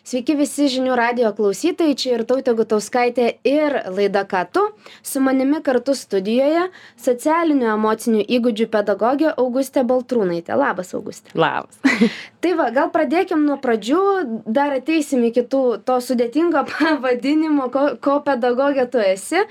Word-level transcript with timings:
Sveiki 0.00 0.32
visi 0.38 0.64
žinių 0.72 0.94
radio 0.96 1.30
klausytojai, 1.36 1.94
čia 1.98 2.14
ir 2.14 2.22
Tautė 2.28 2.54
Gutauskaitė 2.56 3.26
ir 3.44 3.74
laida 3.92 4.22
Ką 4.28 4.46
tu. 4.48 4.62
Su 5.04 5.20
manimi 5.20 5.60
kartu 5.64 5.92
studijoje 5.98 6.70
socialinių 7.00 7.68
emocinių 7.74 8.24
įgūdžių 8.24 8.68
pedagogė 8.72 9.34
Augustė 9.34 9.84
Baltrūnaitė. 9.84 10.56
Labas, 10.56 10.94
Augustė. 10.96 11.34
Labas. 11.36 11.76
tai 12.42 12.54
va, 12.56 12.70
gal 12.72 12.88
pradėkim 12.94 13.44
nuo 13.44 13.58
pradžių, 13.60 14.00
dar 14.48 14.78
ateisim 14.78 15.26
iki 15.28 15.44
tų, 15.44 15.62
to 15.84 16.00
sudėtingo 16.00 16.64
pavadinimo, 16.72 17.68
ko, 17.74 17.86
ko 18.00 18.18
pedagogė 18.24 18.88
tu 18.88 19.04
esi. 19.04 19.44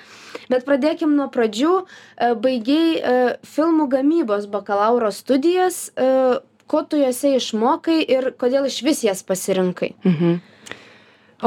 Bet 0.50 0.66
pradėkim 0.66 1.14
nuo 1.14 1.30
pradžių. 1.30 1.76
E, 2.18 2.34
baigiai 2.42 2.98
e, 2.98 3.18
filmų 3.46 3.86
gamybos 3.94 4.50
bakalauro 4.50 5.14
studijas 5.14 5.92
e, 5.94 6.40
ko 6.70 6.84
tu 6.88 7.00
juose 7.02 7.34
išmokai 7.38 8.00
ir 8.06 8.32
kodėl 8.40 8.70
išvis 8.70 9.04
jas 9.08 9.26
pasirinkai? 9.26 9.94
Mhm. 10.06 10.40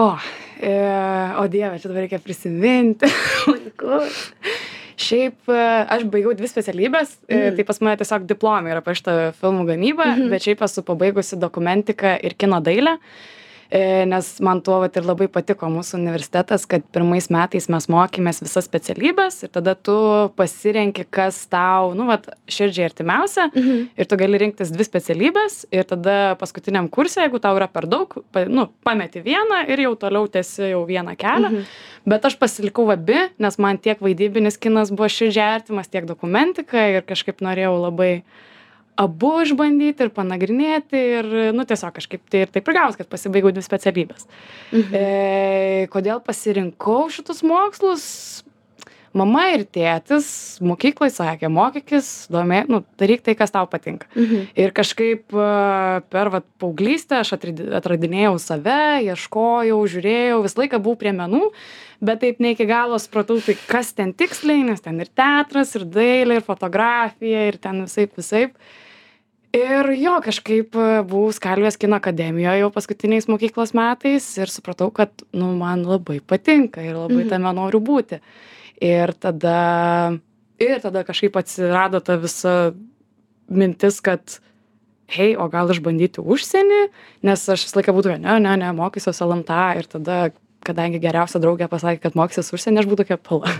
O, 0.02 0.06
e, 0.56 0.72
o 1.36 1.48
Dieve, 1.52 1.76
čia 1.78 1.90
dabar 1.90 2.06
reikia 2.06 2.20
prisiminti. 2.22 3.10
Šiaip 5.02 5.50
e, 5.52 5.60
aš 5.92 6.06
baigiau 6.08 6.32
dvi 6.36 6.48
specialybės, 6.48 7.18
mm. 7.26 7.58
tai 7.58 7.66
pas 7.68 7.80
mane 7.82 8.00
tiesiog 8.00 8.24
diplomai 8.28 8.72
yra 8.72 8.80
pašta 8.84 9.34
filmų 9.40 9.66
gamyba, 9.68 10.06
mm 10.06 10.16
-hmm. 10.16 10.32
bet 10.32 10.46
šiaip 10.46 10.64
esu 10.64 10.84
pabaigusi 10.86 11.36
dokumentiką 11.40 12.16
ir 12.24 12.36
kino 12.38 12.60
dailę. 12.64 12.96
Uh, 12.96 13.41
nes 14.06 14.26
man 14.44 14.60
tuo 14.60 14.78
vat 14.82 14.96
ir 15.00 15.06
labai 15.06 15.28
patiko 15.32 15.68
mūsų 15.72 15.96
universitetas, 15.96 16.66
kad 16.68 16.84
pirmais 16.92 17.30
metais 17.32 17.68
mes 17.72 17.86
mokėmės 17.88 18.42
visas 18.44 18.66
specialybės 18.68 19.42
ir 19.46 19.52
tada 19.54 19.72
tu 19.72 19.94
pasirenki, 20.36 21.06
kas 21.08 21.38
tau, 21.52 21.94
nu, 21.96 22.04
vat, 22.10 22.28
širdžiai 22.52 22.90
artimiausia 22.90 23.48
mhm. 23.48 23.86
ir 23.96 24.10
tu 24.10 24.18
gali 24.20 24.42
rinktis 24.42 24.74
dvi 24.74 24.86
specialybės 24.88 25.62
ir 25.72 25.88
tada 25.88 26.36
paskutiniam 26.40 26.90
kursė, 26.92 27.24
jeigu 27.24 27.40
tau 27.42 27.56
yra 27.56 27.70
per 27.72 27.88
daug, 27.88 28.18
nu, 28.52 28.68
pameti 28.84 29.24
vieną 29.24 29.64
ir 29.72 29.86
jau 29.86 29.96
toliau 30.04 30.28
tęsi 30.28 30.74
jau 30.74 30.84
vieną 30.88 31.16
kelią. 31.16 31.52
Mhm. 31.52 31.66
Bet 32.12 32.24
aš 32.26 32.36
pasilikau 32.36 32.88
abi, 32.92 33.28
nes 33.40 33.60
man 33.62 33.78
tiek 33.80 34.00
vaidybinis 34.02 34.58
kinas 34.60 34.90
buvo 34.92 35.08
širdžiai 35.12 35.52
artimas, 35.60 35.88
tiek 35.88 36.04
dokumentika 36.08 36.88
ir 36.92 37.06
kažkaip 37.06 37.40
norėjau 37.44 37.76
labai 37.78 38.14
abu 39.00 39.32
išbandyti 39.42 40.06
ir 40.06 40.12
panagrinėti 40.14 41.02
ir, 41.18 41.28
nu, 41.56 41.64
tiesiog 41.68 41.94
kažkaip 41.96 42.24
tai 42.30 42.44
ir 42.44 42.52
taip 42.52 42.68
ir 42.68 42.76
gavos, 42.76 42.98
kad 42.98 43.08
pasibaigiau 43.10 43.54
dvi 43.54 43.64
specialybės. 43.64 44.26
Mhm. 44.72 44.96
E, 44.96 45.90
kodėl 45.92 46.22
pasirinkau 46.24 47.06
šitus 47.12 47.44
mokslus? 47.46 48.06
Mama 49.12 49.42
ir 49.52 49.66
tėtis 49.68 50.26
mokyklai 50.64 51.10
sakė, 51.12 51.50
mokykis, 51.52 52.06
domė, 52.32 52.62
nu, 52.72 52.78
daryk 52.96 53.20
tai, 53.26 53.34
kas 53.36 53.52
tau 53.52 53.66
patinka. 53.68 54.08
Mhm. 54.16 54.46
Ir 54.56 54.72
kažkaip 54.72 55.36
e, 55.36 55.48
per 56.12 56.30
vat, 56.32 56.46
paauglystę 56.60 57.18
aš 57.20 57.34
atradinėjau 57.36 58.38
save, 58.40 59.02
ieškojau, 59.10 59.80
žiūrėjau, 59.94 60.40
visą 60.46 60.62
laiką 60.62 60.80
buvau 60.80 61.00
prie 61.04 61.12
menų, 61.16 61.50
bet 62.00 62.22
taip 62.24 62.40
ne 62.40 62.54
iki 62.56 62.64
galo 62.68 62.96
supratau, 63.00 63.36
tai 63.44 63.58
kas 63.68 63.92
ten 63.96 64.16
tiksliai, 64.16 64.64
nes 64.70 64.80
ten 64.80 64.96
ir 65.04 65.12
teatras, 65.12 65.76
ir 65.76 65.84
dailė, 65.92 66.40
ir 66.40 66.48
fotografija, 66.48 67.44
ir 67.52 67.60
ten 67.60 67.84
visai, 67.84 68.08
visai 68.16 68.46
ir 69.52 69.90
jo 70.00 70.14
kažkaip 70.24 70.74
e, 70.76 70.86
buvau 71.08 71.32
skalvijos 71.34 71.76
kino 71.80 71.96
akademijoj 72.00 72.58
jau 72.62 72.70
paskutiniais 72.74 73.28
mokyklos 73.28 73.74
metais 73.76 74.26
ir 74.40 74.48
supratau 74.52 74.90
kad 74.94 75.10
nu 75.32 75.52
man 75.58 75.84
labai 75.88 76.20
patinka 76.20 76.80
ir 76.84 76.94
labai 76.96 77.24
Mhm. 77.24 77.28
tame 77.30 77.52
noriu 77.52 77.80
būti. 77.80 78.20
Ir 78.80 79.12
tada 79.14 80.18
ir 80.58 80.80
tada 80.80 81.04
kažkaip 81.04 81.36
atsirado 81.36 82.00
ta 82.02 82.16
visa 82.16 82.72
mintis 83.50 84.00
kad 84.00 84.38
hei 85.12 85.36
o 85.36 85.48
gal 85.48 85.68
išbandyti 85.68 86.22
užsienį? 86.24 86.88
Nes 87.22 87.48
aš 87.48 87.66
visą 87.66 87.76
laiką 87.82 87.92
būdavau 87.92 88.18
ne 88.20 88.38
ne 88.40 88.56
ne 88.56 88.72
mokysiuos 88.72 89.20
lmta 89.20 89.76
ir 89.78 89.84
tada 89.86 90.30
kadangi 90.66 91.00
geriausia 91.02 91.40
draugė 91.42 91.68
pasakė 91.70 92.00
kad 92.04 92.16
mokysies 92.18 92.52
užsieny 92.54 92.80
aš 92.80 92.88
buvau 92.88 93.02
tokia 93.02 93.18
pala 93.20 93.52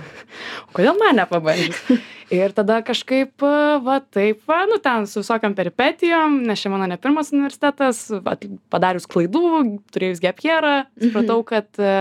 o 0.67 0.73
kodėl 0.77 0.99
man 1.01 1.19
nepabandžius? 1.21 2.03
Ir 2.33 2.55
tada 2.57 2.79
kažkaip 2.87 3.45
va 3.85 3.99
taip 4.15 4.47
va 4.49 4.63
nu 4.71 4.79
ten 4.83 5.07
su 5.11 5.21
visokiom 5.21 5.57
peripetijom 5.59 6.41
nes 6.49 6.63
čia 6.63 6.73
mano 6.73 6.89
ne 6.89 6.99
pirmas 7.01 7.33
universitetas 7.35 8.07
vat 8.25 8.47
padarius 8.73 9.09
klaidų 9.11 9.45
turėjus 9.93 10.23
gap 10.25 10.41
jerą 10.45 10.75
supratau 10.97 11.43
kad 11.47 11.69
e, 11.77 11.95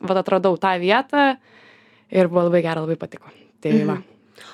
vat 0.00 0.22
atradau 0.24 0.56
tą 0.60 0.76
vietą 0.80 1.30
ir 2.08 2.30
buvo 2.32 2.48
labai 2.48 2.64
gera 2.64 2.84
labai 2.86 2.98
patiko. 3.00 3.32
Tai 3.60 3.78
va 3.88 4.00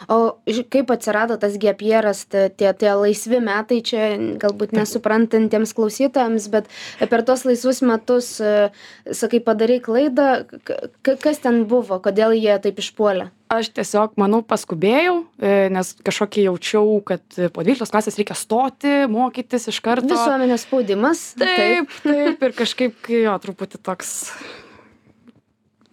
O 0.09 0.37
kaip 0.71 0.91
atsirado 0.95 1.37
tas 1.41 1.57
gepjeras, 1.59 2.25
tie, 2.31 2.71
tie 2.75 2.93
laisvi 2.99 3.41
metai 3.43 3.81
čia 3.83 4.13
galbūt 4.43 4.73
nesuprantantiems 4.77 5.75
klausytojams, 5.77 6.49
bet 6.53 6.67
per 7.11 7.23
tos 7.27 7.45
laisvus 7.49 7.83
metus, 7.87 8.33
e, 8.41 8.71
sakai, 9.15 9.41
padarai 9.45 9.81
klaidą, 9.85 10.45
k- 10.65 10.91
k- 11.03 11.17
kas 11.23 11.39
ten 11.43 11.65
buvo, 11.71 11.99
kodėl 12.03 12.35
jie 12.39 12.59
taip 12.63 12.79
išpuolė? 12.83 13.31
aš 13.53 13.69
tiesiog 13.77 14.15
manau 14.17 14.39
paskubėjau 14.49 15.27
e, 15.37 15.69
nes 15.69 15.91
kažkokį 16.09 16.47
jaučiau 16.47 16.95
kad 17.05 17.21
po 17.53 17.61
dvyliktos 17.61 17.91
klasės 17.93 18.17
reikia 18.17 18.33
stoti 18.39 18.93
mokytis 19.13 19.69
iš 19.69 19.77
karto 19.85 20.09
Visuomenės 20.09 20.65
spaudimas. 20.65 21.21
taip 21.37 21.93
taip 22.01 22.41
ir 22.49 22.55
kažkaip 22.57 22.97
kai 23.05 23.27
jo 23.27 23.35
truputį 23.45 23.83
toks 23.85 24.15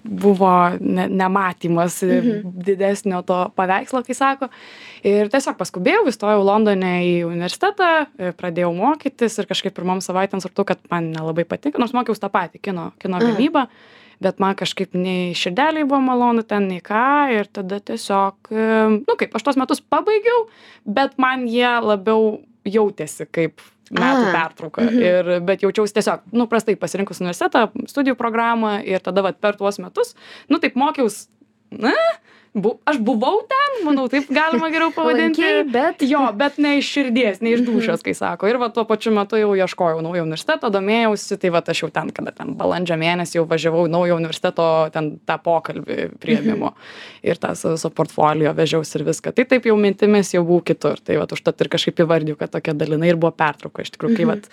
buvo 0.04 0.52
ne 0.80 1.08
nematymas 1.10 2.00
didesnio 2.44 3.22
to 3.28 3.40
paveikslo 3.56 4.04
kai 4.08 4.16
sako 4.16 4.50
ir 5.04 5.30
tiesiog 5.32 5.58
paskubėjau 5.60 6.08
įstojau 6.12 6.44
londone 6.46 6.94
į 7.08 7.14
universitetą 7.28 7.92
e, 8.06 8.32
pradėjau 8.38 8.72
mokytis 8.78 9.40
ir 9.40 9.50
kažkaip 9.50 9.76
pirmom 9.76 10.04
savaitėm 10.04 10.44
supratau 10.44 10.68
kad 10.72 10.84
man 10.92 11.12
nelabai 11.16 11.48
patinka 11.48 11.82
nors 11.82 11.96
mokiaus 11.96 12.22
tą 12.22 12.32
patį 12.32 12.64
kino 12.70 12.92
kino 13.02 13.20
Aha. 13.20 13.32
gamybą 13.32 13.66
bet 14.24 14.40
man 14.44 14.56
kažkaip 14.60 14.96
nei 15.00 15.34
širdelei 15.38 15.86
buvo 15.88 16.02
malonu 16.04 16.44
ten 16.48 16.68
nei 16.72 16.84
ką 16.84 17.32
ir 17.36 17.52
tada 17.52 17.80
tiesiog 17.80 18.52
e, 18.52 18.70
nu 19.00 19.18
kaip 19.20 19.36
aš 19.36 19.48
tuos 19.48 19.60
metus 19.60 19.84
pabaigiau 19.84 20.48
bet 20.86 21.18
man 21.20 21.48
jie 21.48 21.72
labiau 21.84 22.40
jautėsi 22.68 23.28
kaip 23.32 23.62
metų 23.90 24.32
pertrauka 24.34 24.84
mhm. 24.86 25.02
ir 25.02 25.30
bet 25.46 25.64
jaučiaus 25.66 25.94
tiesiog 25.96 26.28
nu 26.38 26.46
prastai 26.52 26.76
pasirinkus 26.80 27.22
universitetą 27.24 27.70
studijų 27.90 28.18
programą 28.20 28.78
ir 28.86 29.02
tada 29.06 29.24
vat 29.26 29.40
per 29.42 29.58
tuos 29.58 29.80
metus 29.82 30.16
nu 30.50 30.62
taip 30.62 30.78
mokiaus 30.80 31.28
na 31.72 31.94
bu 32.62 32.76
aš 32.90 32.98
buvau 33.04 33.42
ten 33.50 33.78
manau 33.88 34.08
taip 34.12 34.28
galima 34.34 34.70
geriau 34.74 34.92
pavadinti. 34.96 35.42
Lankei, 35.42 35.64
bet- 35.72 36.04
jo 36.10 36.22
bet 36.38 36.58
ne 36.58 36.78
iš 36.80 36.90
širdies 36.96 37.42
ne 37.42 37.54
iš 37.56 37.64
dūšios 37.68 38.04
kai 38.06 38.14
sako. 38.18 38.48
Ir 38.52 38.60
va 38.62 38.70
tuo 38.74 38.84
pačiu 38.90 39.14
metu 39.16 39.40
jau 39.40 39.52
ieškojau 39.58 40.02
naujo 40.06 40.24
universiteto 40.26 40.70
domėjausi 40.74 41.38
tai 41.40 41.50
vat 41.56 41.70
aš 41.74 41.84
jau 41.86 41.90
ten 41.94 42.12
kada 42.16 42.32
ten 42.36 42.54
balandžio 42.60 42.98
mėnesį 43.00 43.40
jau 43.40 43.46
važiavau 43.50 43.88
naujo 43.92 44.18
universiteto 44.20 44.68
ten 44.94 45.20
tą 45.26 45.38
pokalbį 45.44 46.00
priėmimo. 46.20 46.74
Ir 47.24 47.40
tą 47.42 47.56
savo 47.56 47.76
visą 47.78 47.90
portfolio 47.94 48.54
vežiausi 48.58 49.00
ir 49.00 49.06
viską. 49.10 49.34
Tai 49.36 49.46
taip 49.46 49.66
jau 49.70 49.78
mintimis 49.80 50.34
jau 50.34 50.44
buvau 50.44 50.62
kitur. 50.66 51.00
Tai 51.04 51.18
vat 51.22 51.32
užtat 51.36 51.62
ir 51.62 51.72
kažkaip 51.72 52.04
įvardijau 52.06 52.38
kad 52.40 52.52
tokia 52.52 52.74
dalinai 52.78 53.14
ir 53.14 53.20
buvo 53.22 53.32
pertrauka. 53.36 53.82
Iš 53.86 53.96
tikrųjų 53.96 54.18
kai 54.20 54.30
vat 54.34 54.50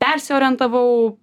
persiorientavau 0.00 1.14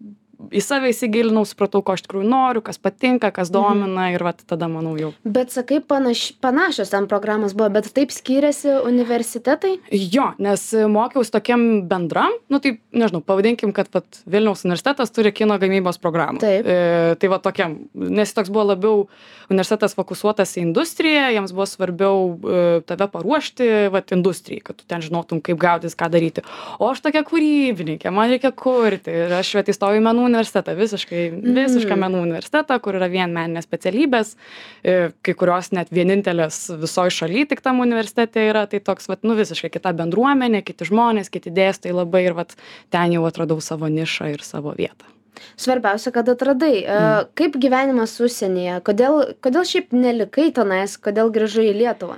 į 0.53 0.61
save 0.61 0.91
įsigilinau 0.93 1.43
supratau 1.47 1.81
ko 1.85 1.95
iš 1.97 2.03
tikrųjų 2.05 2.27
noriu 2.29 2.61
kas 2.65 2.77
patinka 2.81 3.31
kas 3.33 3.49
domina 3.53 4.09
ir 4.13 4.23
vat 4.25 4.43
tada 4.47 4.69
manau 4.71 4.93
jau 4.99 5.11
Bet 5.25 5.51
sakai, 5.53 5.79
panaš, 5.81 6.31
panašios 6.41 6.91
ten 6.93 7.07
programos 7.09 7.55
buvo, 7.57 7.69
bet 7.73 7.89
taip 7.95 8.13
skiriasi 8.13 8.77
universitetai? 8.85 9.77
jo 9.91 10.27
nes 10.41 10.63
mokiaus 10.93 11.31
tokiam 11.33 11.63
bendram 11.89 12.35
nu 12.53 12.61
taip 12.63 12.79
nežinau 12.93 13.23
pavadinkim 13.25 13.73
kad 13.75 13.89
vat 13.93 14.21
vilniaus 14.29 14.63
universitetas 14.67 15.11
turi 15.15 15.33
kino 15.35 15.57
gamybos 15.61 15.99
programą 16.01 16.41
Taip. 16.43 16.65
e, 16.67 17.15
tai 17.19 17.31
va 17.33 17.41
tokiam 17.43 17.77
nes 17.93 18.33
toks 18.33 18.53
buvo 18.53 18.67
labiau 18.73 19.07
universitetas 19.49 19.97
fokusuotas 19.97 20.53
į 20.57 20.67
industriją 20.67 21.31
jiems 21.33 21.55
buvo 21.55 21.67
svarbiau 21.69 22.21
e, 22.37 22.63
tave 22.87 23.09
paruošti 23.13 23.89
vat 23.93 24.13
industrijai 24.15 24.61
kad 24.69 24.77
tu 24.77 24.85
ten 24.87 25.01
žinotum 25.01 25.41
kaip 25.41 25.59
gaudytis 25.61 25.97
ką 25.97 26.11
daryti 26.13 26.45
o 26.77 26.91
aš 26.91 27.01
tokia 27.05 27.25
kūrybininkė 27.27 28.13
man 28.13 28.29
reikia 28.31 28.53
kurti 28.55 29.13
ir 29.25 29.33
aš 29.39 29.55
vat 29.59 29.73
įstojau 29.73 29.97
į 29.99 30.05
menų 30.05 30.26
universitetą 30.27 30.75
visiškai 30.77 31.23
visišką 31.57 31.97
menų 32.03 32.21
universitetą 32.27 32.79
kur 32.83 32.99
yra 32.99 33.09
vien 33.11 33.33
meninės 33.35 33.67
specialybės 33.67 34.35
e, 34.35 35.11
kai 35.25 35.35
kurios 35.39 35.71
net 35.75 35.91
vienintelės 35.93 36.61
visoj 36.81 37.13
šaly 37.19 37.47
tik 37.49 37.63
tam 37.65 37.81
universitete 37.83 38.47
yra 38.51 38.65
tai 38.69 38.83
toks 38.83 39.09
vat 39.11 39.27
nu 39.27 39.37
visiškai 39.39 39.71
kita 39.73 39.95
bendruomenė 39.97 40.63
kiti 40.67 40.87
žmonės 40.91 41.33
kiti 41.33 41.53
dėstytojai 41.53 41.99
labai 42.03 42.25
ir 42.29 42.37
vat 42.37 42.57
ten 42.93 43.15
jau 43.15 43.27
atradau 43.29 43.61
savo 43.63 43.91
nišą 43.91 44.33
ir 44.35 44.45
savo 44.45 44.75
vietą 44.77 45.17
Svarbiausia, 45.57 46.11
kad 46.11 46.29
atradai. 46.29 46.81
Mm. 46.81 47.29
Kaip 47.37 47.57
gyvenimas 47.61 48.15
užsienyje? 48.23 48.79
Kodėl, 48.85 49.19
kodėl 49.45 49.67
šiaip 49.69 49.93
nelikai 49.93 50.49
tenais, 50.55 50.95
kodėl 51.01 51.29
grįžai 51.33 51.67
į 51.71 51.75
Lietuvą? 51.81 52.17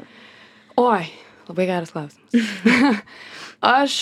Oi, 0.80 1.10
labai 1.50 1.68
geras 1.68 1.92
klausimas. 1.92 3.04
Aš 3.80 3.96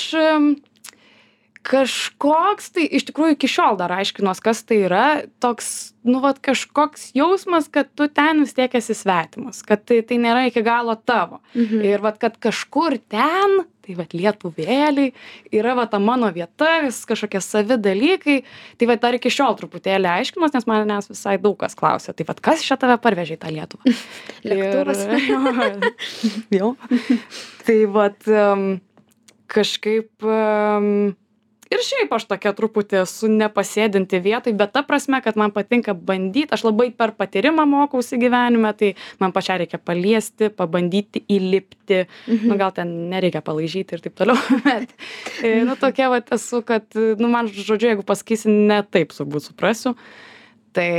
kažkoks 1.67 2.71
tai 2.75 2.87
iš 2.97 3.07
tikrųjų 3.09 3.35
iki 3.35 3.49
šiol 3.51 3.77
dar 3.79 3.91
aiškinuos, 3.97 4.39
kas 4.43 4.63
tai 4.67 4.81
yra, 4.85 5.05
toks, 5.43 5.93
nu, 6.07 6.21
vat 6.23 6.39
kažkoks 6.43 7.11
jausmas, 7.17 7.67
kad 7.71 7.89
tu 7.97 8.07
ten 8.07 8.45
vis 8.45 8.55
tiek 8.55 8.73
esi 8.79 8.95
svetimas, 8.95 9.63
kad 9.67 9.83
tai, 9.87 9.99
tai 10.07 10.19
nėra 10.23 10.47
iki 10.47 10.63
galo 10.65 10.95
tavo. 10.95 11.41
Mhm. 11.55 11.83
Ir 11.87 12.05
vat, 12.05 12.21
kad 12.21 12.39
kažkur 12.43 12.97
ten, 13.11 13.65
tai 13.87 13.95
vat 13.95 14.13
lietuvėliai 14.15 15.13
yra 15.55 15.75
va 15.77 15.85
ta 15.89 15.99
mano 16.03 16.29
vieta 16.35 16.81
vis 16.83 16.99
kažkokie 17.07 17.39
savi 17.43 17.77
dalykai 17.79 18.41
tai 18.79 18.89
vat 18.89 19.03
dar 19.03 19.15
iki 19.15 19.31
šiol 19.31 19.55
truputėlį 19.59 20.09
aiškinuos 20.11 20.55
nes 20.55 20.67
manęs 20.67 21.07
visai 21.11 21.37
daug 21.39 21.55
kas 21.61 21.77
klausia 21.79 22.11
tai 22.11 22.27
vat 22.27 22.41
kas 22.43 22.65
čia 22.67 22.75
tave 22.79 22.97
parvežė 22.99 23.37
į 23.37 23.41
tą 23.43 23.53
lietuvą 23.55 23.95
Lėktuvas. 24.51 25.05
Ir, 25.07 25.87
jo. 26.59 26.73
tai 27.67 27.79
vat 27.95 28.27
kažkaip 29.47 30.27
ir 31.73 31.83
šiaip 31.83 32.13
aš 32.17 32.27
tokia 32.29 32.53
truputį 32.57 33.01
esu 33.03 33.29
nepasėdinti 33.31 34.19
vietoj 34.23 34.55
bet 34.59 34.73
ta 34.75 34.83
prasme 34.87 35.21
kad 35.25 35.39
man 35.39 35.53
patinka 35.55 35.95
bandyt 35.95 36.53
aš 36.55 36.65
labai 36.67 36.89
per 36.95 37.13
patyrimą 37.17 37.67
mokausi 37.69 38.19
gyvenime 38.21 38.73
tai 38.77 38.93
man 39.23 39.33
pačiai 39.35 39.63
reikia 39.63 39.79
paliesti 39.79 40.51
pabandyti 40.53 41.23
įlipti. 41.31 42.03
Nu 42.27 42.57
gal 42.59 42.73
ten 42.75 42.93
nereikia 43.11 43.41
palaižyti 43.45 43.97
ir 43.97 44.05
taip 44.05 44.17
toliau 44.19 44.37
bet 44.65 44.93
e, 45.43 45.57
nu 45.67 45.77
tokia 45.79 46.11
vat 46.13 46.31
esu 46.35 46.61
kad 46.67 46.85
nu 46.93 47.31
man 47.31 47.51
žodžiu 47.51 47.93
jeigu 47.93 48.07
pasakysi 48.07 48.51
ne 48.51 48.81
taip 48.83 49.15
turbūt 49.15 49.49
suprasiu 49.49 49.95
tai 50.75 50.91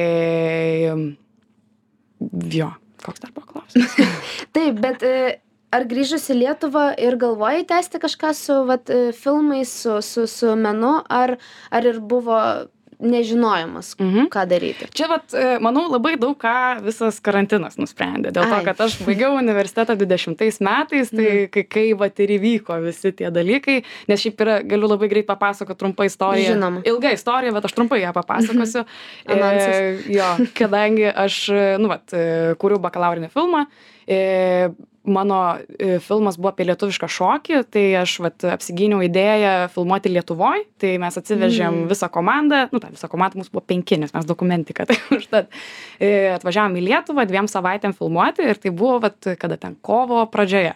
jo 2.52 2.70
koks 3.04 3.20
dar 3.22 3.32
buvo 3.34 3.46
klausimas? 3.46 3.94
Taip, 4.56 4.80
bet 4.82 5.04
e, 5.06 5.38
ar 5.72 5.84
grįžus 5.84 6.30
į 6.32 6.38
Lietuvą 6.42 6.86
ir 6.98 7.16
galvojai 7.20 7.66
tęsti 7.68 8.00
kažką 8.00 8.34
su 8.34 8.64
vat, 8.68 8.88
e, 8.90 9.12
filmais, 9.12 9.68
su, 9.82 9.98
su, 10.02 10.26
su 10.26 10.56
menu, 10.56 11.02
ar, 11.08 11.36
ar 11.70 11.86
ir 11.86 12.00
buvo 12.00 12.40
nežinojimas, 12.98 13.92
Mhm. 14.00 14.26
ką 14.26 14.42
daryti? 14.50 14.88
Čia, 14.90 15.06
vat, 15.08 15.30
e, 15.34 15.58
manau, 15.62 15.84
labai 15.86 16.16
daug 16.18 16.34
ką 16.36 16.80
visas 16.82 17.20
karantinas 17.22 17.76
nusprendė. 17.78 18.32
Dėl 18.34 18.48
to, 18.50 18.64
kad 18.66 18.80
aš 18.80 18.96
baigiau 19.06 19.36
universitetą 19.38 19.94
20 19.94 20.58
metais, 20.60 21.10
tai 21.10 21.46
Mhm. 21.46 21.50
kai, 21.54 21.62
kai 21.62 21.92
vat 21.94 22.18
ir 22.18 22.28
įvyko 22.38 22.82
visi 22.82 23.12
tie 23.12 23.30
dalykai, 23.30 23.84
nes 24.08 24.18
šiaip 24.20 24.36
yra, 24.42 24.56
galiu 24.66 24.88
labai 24.90 25.08
greit 25.08 25.26
papasakoti 25.28 25.78
trumpą 25.78 26.04
istoriją. 26.10 26.56
Žinoma. 26.56 26.82
Ilga 26.84 27.12
istorija, 27.14 27.52
bet 27.52 27.64
aš 27.66 27.72
trumpai 27.78 28.00
ją 28.02 28.12
papasakosiu. 28.12 28.84
Avansas. 29.28 29.76
E, 29.78 30.02
jo, 30.08 30.28
kadangi 30.58 31.06
aš, 31.14 31.50
nu, 31.78 31.86
vat, 31.88 32.06
kūriau 32.58 32.80
bakalaurinį 32.82 33.30
filmą, 33.30 33.66
e, 34.08 34.70
mano 35.12 35.58
e, 35.78 35.98
filmas 36.04 36.36
buvo 36.38 36.50
apie 36.52 36.66
lietuvišką 36.68 37.08
šokį, 37.10 37.58
tai 37.72 37.84
aš 38.02 38.14
vat, 38.24 38.44
apsigyniau 38.54 39.02
idėją 39.06 39.68
filmuoti 39.74 40.12
Lietuvoje, 40.12 40.64
tai 40.78 40.94
mes 41.02 41.18
atsivežėm 41.20 41.82
Mm. 41.84 41.88
visą 41.90 42.08
komandą, 42.12 42.68
nu, 42.72 42.80
ta 42.80 42.88
visa 42.92 43.08
komanda 43.08 43.38
mūsų 43.40 43.52
buvo 43.56 43.64
penki, 43.66 43.98
nes 43.98 44.14
mes 44.14 44.24
dokumentiką, 44.28 44.86
tai 44.88 44.96
užtat 45.18 45.48
e, 46.00 46.30
atvažiavom 46.38 46.76
į 46.80 46.86
Lietuvą 46.88 47.26
dviem 47.28 47.48
savaitėm 47.50 47.94
filmuoti 47.98 48.46
ir 48.48 48.56
tai 48.60 48.70
buvo, 48.70 48.98
vat, 49.08 49.18
kada 49.38 49.56
ten 49.56 49.76
kovo 49.82 50.24
pradžioje. 50.30 50.74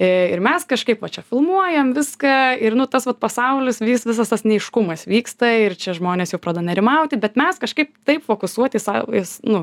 E, 0.00 0.08
Ir 0.32 0.40
mes 0.42 0.64
kažkaip 0.66 1.02
va 1.04 1.08
čia 1.12 1.20
filmuojam 1.22 1.92
viską 1.94 2.30
ir, 2.64 2.74
nu, 2.74 2.86
tas 2.90 3.04
vat 3.06 3.18
pasaulis, 3.20 3.76
vis, 3.84 4.02
visas 4.08 4.30
tas 4.32 4.42
neiškumas 4.42 5.04
vyksta 5.06 5.50
ir 5.66 5.76
čia 5.78 5.92
žmonės 5.94 6.32
jau 6.32 6.40
pradeda 6.42 6.64
nerimauti, 6.64 7.18
bet 7.20 7.36
mes 7.38 7.60
kažkaip 7.60 7.92
taip 8.08 8.24
fokusuoti 8.26 8.80
į, 8.80 8.82
savo- 8.82 9.12
į, 9.14 9.22
nu, 9.52 9.60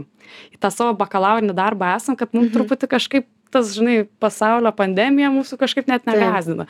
į 0.53 0.61
tą 0.61 0.69
savo 0.71 0.93
bakalaurinį 1.01 1.55
darbą 1.57 1.89
esam, 1.97 2.15
kad 2.15 2.29
mums 2.31 2.51
Mhm. 2.51 2.55
truputį 2.55 2.87
kažkaip 2.93 3.25
tas, 3.53 3.73
žinai, 3.77 4.03
pasaulio 4.21 4.71
pandemija 4.75 5.31
mūsų 5.33 5.59
kažkaip 5.61 5.89
net 5.91 6.05
Taip. 6.65 6.67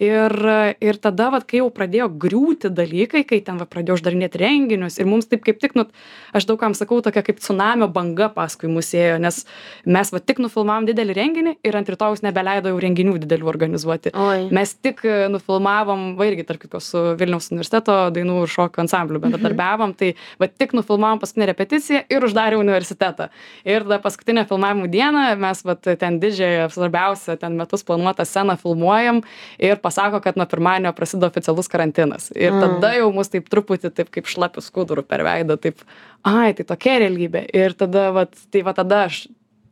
Ir, 0.00 0.32
ir 0.80 0.96
tada, 1.02 1.28
vat, 1.34 1.44
kai 1.44 1.60
jau 1.60 1.68
pradėjo 1.74 2.06
griūti 2.22 2.70
dalykai, 2.72 3.20
kai 3.28 3.40
ten 3.44 3.58
va, 3.60 3.66
pradėjo 3.68 3.98
uždarinėti 3.98 4.40
renginius 4.40 4.96
ir 4.96 5.08
mums 5.10 5.28
taip 5.28 5.42
kaip 5.44 5.58
tik, 5.60 5.74
nu, 5.76 5.84
aš 6.32 6.46
daugam 6.48 6.72
sakau, 6.76 7.02
tokia 7.04 7.22
kaip 7.26 7.42
tsunamio 7.42 7.90
banga 7.92 8.30
paskui 8.32 8.70
mus 8.72 8.94
ėjo, 8.96 9.18
nes 9.20 9.42
mes 9.84 10.12
va 10.14 10.20
tik 10.24 10.40
nufilmavom 10.40 10.88
didelį 10.88 11.16
renginį 11.18 11.52
ir 11.66 11.76
ant 11.76 11.90
rytojus 11.92 12.24
nebeleido 12.24 12.72
jau 12.72 12.78
renginių 12.80 13.18
didelių 13.20 13.50
organizuoti. 13.52 14.14
Oi. 14.16 14.46
Mes 14.56 14.72
tik 14.80 15.04
e, 15.04 15.18
nufilmavom, 15.32 16.14
va 16.16 16.30
irgi 16.30 16.46
tarp 16.48 16.64
kitko 16.64 16.80
su 16.84 17.02
Vilniaus 17.20 17.50
universiteto 17.52 17.98
dainų 18.14 18.38
ir 18.46 18.54
šokio 18.54 18.84
ansambliu 18.86 19.20
bendradarbiavom, 19.20 19.92
tai 20.00 20.14
va 20.40 20.48
tik 20.48 20.72
nufilmavom 20.78 21.20
paskutinę 21.20 21.50
repeticiją 21.52 22.02
ir 22.08 22.24
uždarė 22.24 22.56
universitetą. 22.60 23.28
Ir 23.68 23.84
tada 23.84 24.00
paskutinę 24.00 24.46
filmavimų 24.48 24.88
dieną 24.96 25.26
mes 25.44 25.60
va 25.66 25.76
ten 25.76 26.18
didžiąją, 26.22 26.70
svarbiausią, 26.72 27.36
ten 27.40 27.60
metus 27.60 27.84
planuotą 27.84 28.24
sceną 28.24 28.56
filmuojam 28.60 29.20
ir 29.60 29.76
pasako, 29.90 30.22
kad 30.22 30.38
nuo 30.38 30.46
pirmadienio 30.46 30.94
prasideda 30.96 31.28
oficialus 31.28 31.68
karantinas. 31.68 32.30
Ir 32.36 32.54
Mm. 32.54 32.60
tada 32.62 32.94
jau 32.94 33.10
mus 33.12 33.28
taip 33.28 33.50
truputį 33.50 33.90
taip 33.92 34.14
kaip 34.14 34.30
šlapių 34.30 34.62
skudurų 34.62 35.04
per 35.04 35.26
veidą, 35.26 35.58
taip, 35.60 35.82
ai, 36.24 36.54
tai 36.54 36.64
tokia 36.64 37.00
realybė. 37.02 37.44
Ir 37.52 37.74
tada, 37.74 38.08
va, 38.14 38.26
tai 38.50 38.62
va 38.62 38.72
tada 38.72 39.04
aš 39.10 39.26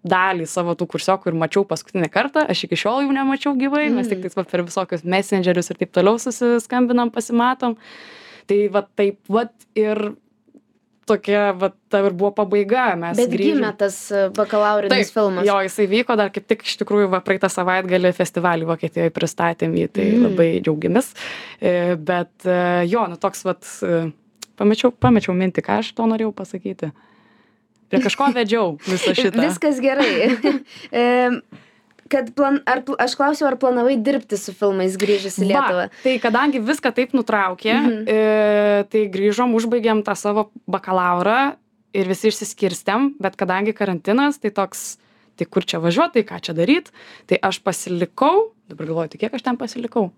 dalį 0.09 0.47
savo 0.47 0.75
tų 0.79 0.87
kursiokų 0.93 1.33
ir 1.33 1.39
mačiau 1.39 1.65
paskutinį 1.69 2.11
kartą, 2.13 2.45
aš 2.49 2.65
iki 2.67 2.79
šiol 2.79 3.03
jau 3.05 3.15
nemačiau 3.15 3.55
gyvai, 3.59 3.89
mm. 3.89 3.99
mes 3.99 4.09
tik 4.11 4.23
tais 4.23 4.37
va, 4.39 4.45
per 4.45 4.63
visokius 4.67 5.05
messengerius 5.05 5.71
ir 5.71 5.81
taip 5.81 5.93
toliau 5.97 6.21
susiskambinam, 6.23 7.11
pasimatom. 7.15 7.77
Tai 8.49 8.61
va 8.73 8.85
taip 8.97 9.19
va 9.29 9.49
ir 9.77 10.13
tokia 11.09 11.49
va 11.57 11.71
ta 11.91 12.03
ir 12.05 12.13
buvo 12.17 12.31
pabaiga, 12.37 12.85
mes 13.01 13.17
Bet 13.19 13.33
grįžom. 13.33 13.59
gimė 13.63 13.71
tas 13.81 13.97
e, 14.13 14.27
bakalaurinis 14.37 15.11
filmas. 15.15 15.47
Jo, 15.49 15.57
jisai 15.67 15.87
vyko 15.91 16.17
dar 16.21 16.31
kaip 16.35 16.47
tik 16.51 16.63
iš 16.69 16.77
tikrųjų 16.85 17.09
va, 17.15 17.23
praeitą 17.25 17.51
savaitgalį 17.53 18.13
festivalį 18.17 18.69
Vokietijoje 18.69 19.15
pristatėm 19.17 19.75
jį, 19.81 19.89
tai 19.97 20.07
Mm. 20.13 20.23
labai 20.29 20.49
džiaugiamės. 20.63 21.11
E, 21.61 21.75
Bet 21.97 22.47
e, 22.47 22.59
jo, 22.93 23.07
nu 23.11 23.17
toks 23.21 23.45
vat, 23.49 23.65
e, 23.83 24.11
pamečiau, 24.61 24.93
pamečiau 24.93 25.35
mintį, 25.35 25.65
ką 25.67 25.79
aš 25.83 25.93
to 25.99 26.07
norėjau 26.11 26.33
pasakyti. 26.35 26.93
Prie 27.89 28.01
kažko 28.05 28.31
vedžiau 28.37 28.75
visą 28.85 29.15
šitą. 29.23 29.41
Viskas 29.49 29.79
gerai. 29.81 30.37
Kad 32.09 32.31
plan, 32.37 32.61
ar, 32.69 32.83
aš 33.01 33.15
klausiau, 33.19 33.49
ar 33.51 33.59
planavai 33.61 33.99
dirbti 34.01 34.39
su 34.41 34.55
filmais 34.57 34.97
grįžus 35.01 35.39
į 35.43 35.51
Lietuvą. 35.51 35.89
Va, 35.89 36.03
tai 36.05 36.15
kadangi 36.23 36.63
viską 36.65 36.93
taip 36.97 37.17
nutraukė, 37.17 37.75
mhm. 37.75 37.99
e, 38.09 38.85
tai 38.93 39.05
grįžom, 39.13 39.57
užbaigėm 39.59 40.05
tą 40.07 40.17
savo 40.19 40.49
bakalaurą 40.71 41.59
ir 41.97 42.09
visi 42.09 42.33
išsiskirstėm, 42.33 43.15
bet 43.23 43.37
kadangi 43.41 43.75
karantinas, 43.77 44.41
tai 44.41 44.53
toks, 44.55 44.97
tai 45.39 45.49
kur 45.49 45.67
čia 45.69 45.81
važiuoti, 45.83 46.21
tai 46.21 46.29
ką 46.29 46.41
čia 46.49 46.57
daryti, 46.57 46.95
tai 47.31 47.41
aš 47.51 47.61
pasilikau, 47.65 48.51
dabar 48.71 48.91
galvoju, 48.91 49.15
tai 49.15 49.23
kiek 49.25 49.37
aš 49.39 49.47
ten 49.47 49.61
pasilikau. 49.61 50.09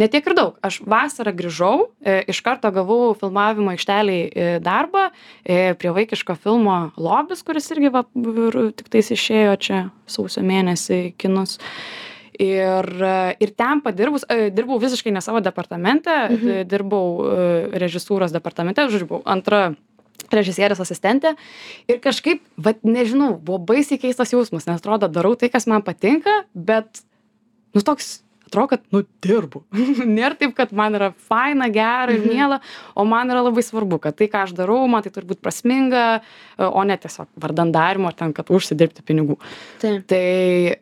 Ne 0.00 0.08
tiek 0.08 0.26
ir 0.26 0.34
daug. 0.36 0.56
Aš 0.64 0.80
vasarą 0.88 1.32
grįžau, 1.36 1.88
e, 2.00 2.20
iš 2.32 2.40
karto 2.46 2.70
gavau 2.74 3.12
filmavimo 3.18 3.72
aikšteliai 3.74 4.22
e, 4.30 4.46
darbą 4.64 5.08
e, 5.44 5.74
prie 5.78 5.92
vaikiško 5.94 6.36
filmo 6.40 6.92
Lobis, 6.96 7.42
kuris 7.46 7.70
irgi 7.74 7.92
va, 7.94 8.04
ir 8.16 8.58
tik 8.78 8.88
tais 8.92 9.12
išėjo 9.14 9.54
čia 9.60 9.80
sausio 10.06 10.42
mėnesį 10.46 11.00
į 11.10 11.14
kinus. 11.20 11.58
Ir, 12.34 12.88
ir 13.38 13.50
ten 13.54 13.78
padirbus, 13.84 14.24
dirbau 14.50 14.80
visiškai 14.82 15.12
ne 15.14 15.20
savo 15.22 15.38
departamente, 15.38 16.10
Mhm. 16.34 16.64
dirbau 16.66 17.22
režisūros 17.78 18.34
departamente, 18.34 18.82
žodžiu, 18.90 19.06
buvau 19.06 19.22
antra 19.24 19.76
režisierės 20.34 20.80
asistentė. 20.82 21.36
Ir 21.86 22.00
kažkaip, 22.02 22.40
vad 22.58 22.82
nežinau, 22.82 23.38
buvo 23.38 23.60
baisiai 23.62 24.00
keistas 24.02 24.32
jausmas, 24.34 24.66
nes 24.66 24.80
atrodo, 24.82 25.06
darau 25.06 25.36
tai, 25.38 25.48
kas 25.48 25.68
man 25.70 25.82
patinka, 25.86 26.42
bet, 26.54 27.04
nu 27.74 27.84
toks, 27.86 28.23
atrodo, 28.46 28.68
kad, 28.74 28.84
nu, 28.94 29.02
dirbu. 29.24 29.62
Nėra 30.18 30.36
taip, 30.40 30.54
kad 30.58 30.72
man 30.76 30.94
yra 30.98 31.10
faina, 31.28 31.68
gera 31.72 32.12
ir 32.12 32.20
Mhm. 32.22 32.28
miela, 32.30 32.60
o 32.94 33.04
man 33.08 33.32
yra 33.32 33.42
labai 33.46 33.64
svarbu, 33.66 33.98
kad 34.04 34.16
tai, 34.20 34.28
ką 34.32 34.44
aš 34.46 34.54
darau, 34.58 34.82
man 34.90 35.02
tai 35.02 35.10
turi 35.14 35.26
būti 35.32 35.42
prasminga, 35.44 36.20
o 36.58 36.84
ne 36.84 36.96
tiesiog 37.00 37.28
vardan 37.40 37.72
darimo 37.74 38.08
ar 38.10 38.14
ten, 38.18 38.32
kad 38.36 38.50
užsidirbti 38.52 39.02
pinigų. 39.06 39.36
Taip. 39.82 40.06
Tai 40.10 40.24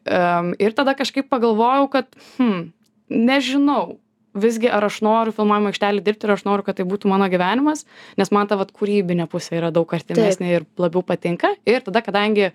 um, 0.05 0.53
ir 0.59 0.73
tada 0.77 0.95
kažkaip 0.99 1.29
pagalvojau, 1.33 1.89
kad, 1.93 2.09
hm, 2.39 2.71
nežinau, 3.13 3.99
visgi 4.33 4.71
ar 4.73 4.87
aš 4.87 5.03
noriu 5.05 5.33
filmavimo 5.37 5.69
aikštelį 5.69 6.01
dirbti 6.07 6.25
ir 6.25 6.33
aš 6.33 6.47
noriu, 6.49 6.65
kad 6.65 6.79
tai 6.79 6.87
būtų 6.89 7.11
mano 7.11 7.27
gyvenimas, 7.29 7.83
nes 8.17 8.31
man 8.33 8.49
ta 8.49 8.57
vat 8.57 8.71
kūrybinė 8.73 9.27
pusė 9.29 9.59
yra 9.59 9.69
daug 9.75 9.91
artimesnė 9.93 10.55
ir 10.57 10.65
labiau 10.81 11.03
patinka. 11.05 11.51
Ir 11.69 11.85
tada, 11.85 12.01
kadangi 12.01 12.47
e, 12.49 12.53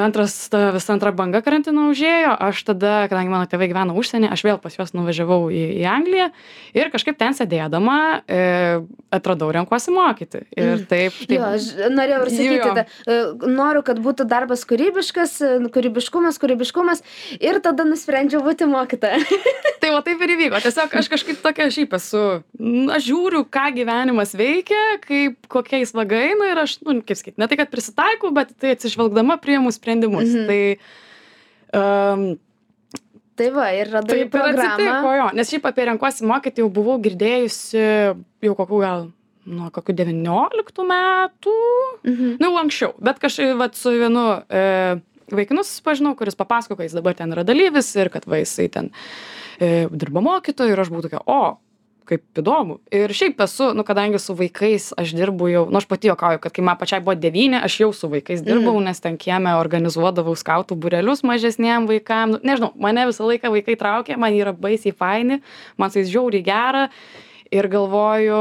antras, 0.00 0.48
ta 0.48 0.70
visa 0.74 0.94
antra 0.94 1.12
banga 1.12 1.42
karantino 1.44 1.88
užėjo, 1.92 2.34
aš 2.48 2.62
tada, 2.70 2.94
kadangi 3.10 3.32
mano 3.32 3.48
tėvai 3.50 3.68
gyvena 3.70 3.96
užsienį, 3.96 4.30
aš 4.32 4.44
vėl 4.46 4.60
pas 4.62 4.76
juos 4.78 4.94
nuvažiavau 4.96 5.50
į, 5.52 5.64
į 5.82 5.84
Angliją 5.90 6.30
ir 6.76 6.90
kažkaip 6.94 7.18
ten 7.20 7.36
sėdėdama 7.36 7.98
e, 8.24 8.40
atradau 9.14 9.50
renkuosi 9.54 9.94
mokyti. 9.94 10.44
Ir 10.56 10.74
Mm. 10.74 10.86
taip, 10.90 11.12
taip 11.28 11.36
Jo, 11.36 11.50
aš 11.54 11.66
norėjau 11.92 12.20
ir 12.24 12.32
sakyti, 12.34 12.70
ta, 12.74 12.84
e, 13.06 13.18
noriu, 13.50 13.82
kad 13.86 14.00
būtų 14.02 14.26
darbas 14.30 14.64
kūrybiškas, 14.68 15.36
e, 15.44 15.52
kūrybiškumas, 15.74 16.40
kūrybiškumas 16.42 17.04
ir 17.38 17.60
tada 17.64 17.86
nusprendžiau 17.86 18.42
būti 18.44 18.68
mokytoja. 18.70 19.20
tai 19.84 19.92
va 19.92 20.00
taip 20.04 20.22
ir 20.24 20.32
įvyko 20.36 20.60
tiesiog 20.64 20.94
aš 20.96 21.08
kažkaip 21.12 21.40
tokia 21.44 21.68
šiaip 21.72 21.92
esu 21.98 22.20
aš 22.94 23.04
žiūriu 23.04 23.42
ką 23.52 23.66
gyvenimas 23.76 24.32
veikia 24.38 24.98
kaip 25.04 25.48
kokia 25.52 25.82
jis 25.82 25.92
vaga 25.96 26.20
eina 26.30 26.48
ir 26.52 26.60
aš 26.62 26.78
nu 26.86 26.96
kaip 27.04 27.20
sakyt 27.20 27.36
ne 27.40 27.48
tai 27.50 27.58
kad 27.60 27.72
prisitaikau 27.72 28.32
bet 28.36 28.54
tai 28.60 28.72
atsižvelgdama 28.76 29.36
priimu 29.82 30.10
sprendimus 30.10 30.30
Mhm. 30.34 30.46
tai 30.46 30.62
um, 31.74 32.38
tai 33.36 33.48
va, 33.50 33.66
ir 33.74 33.88
radai 33.90 34.20
taip 34.20 34.34
ir 34.34 34.40
atsitiko 34.40 34.76
programą. 34.78 35.16
jo 35.18 35.30
nes 35.34 35.50
šiaip 35.50 35.64
apie 35.66 35.84
renkuosi 35.90 36.24
mokyti 36.30 36.62
jau 36.62 36.68
buvau 36.70 37.00
girdėjusi 37.02 37.82
jau 38.46 38.54
kokių 38.54 38.80
gal 38.84 39.08
nuo 39.46 39.70
kokių 39.74 39.92
devynioliktų 39.98 40.86
metų 40.88 41.56
Mhm. 42.04 42.36
nu 42.40 42.46
jau 42.50 42.60
anksčiau 42.62 42.94
bet 43.00 43.18
kažkaip 43.18 43.56
vat 43.58 43.74
su 43.74 43.90
vienu 43.90 44.42
e, 44.48 45.00
vaikinu 45.34 45.64
susipažinau 45.64 46.14
kuris 46.16 46.34
papasakojo 46.36 46.76
kad 46.76 46.86
jis 46.86 46.94
dabar 46.94 47.14
ten 47.14 47.32
yra 47.32 47.44
dalyvis 47.44 47.94
ir 47.96 48.08
kad 48.08 48.24
va 48.26 48.36
jisai 48.38 48.68
ten 48.70 48.90
e, 49.60 49.86
dirba 49.90 50.20
mokytoju 50.20 50.70
ir 50.72 50.80
aš 50.80 50.88
buvau 50.90 51.02
tokia, 51.02 51.20
o, 51.26 51.58
kaip 52.08 52.40
įdomu. 52.40 52.78
Ir 52.94 53.12
šiaip 53.16 53.40
esu, 53.44 53.70
nu, 53.76 53.84
kadangi 53.86 54.20
su 54.20 54.36
vaikais 54.36 54.90
aš 55.00 55.14
dirbu 55.16 55.48
jau, 55.50 55.64
nu, 55.70 55.80
aš 55.80 55.88
pati 55.88 56.10
juokauju, 56.10 56.40
kad 56.42 56.54
kai 56.54 56.64
man 56.66 56.78
pačiai 56.80 57.02
buvo 57.04 57.16
devyni, 57.18 57.58
aš 57.64 57.78
jau 57.80 57.90
su 57.96 58.10
vaikais 58.12 58.44
dirbau, 58.44 58.76
mm. 58.76 58.88
nes 58.88 59.04
ten 59.04 59.18
kieme 59.20 59.54
organizuodavau 59.60 60.36
skautų 60.38 60.76
burelius 60.80 61.24
mažesniem 61.26 61.88
vaikam. 61.90 62.36
Nu, 62.36 62.40
nežinau, 62.44 62.72
mane 62.80 63.06
visą 63.10 63.28
laiką 63.28 63.52
vaikai 63.54 63.78
traukė, 63.80 64.18
man 64.20 64.36
yra 64.36 64.52
baisiai 64.56 64.92
faini, 64.96 65.40
man 65.80 65.92
su 65.92 66.02
jais 66.02 66.12
žiauriai 66.12 66.44
gera. 66.44 66.88
Ir 67.54 67.68
galvoju, 67.70 68.40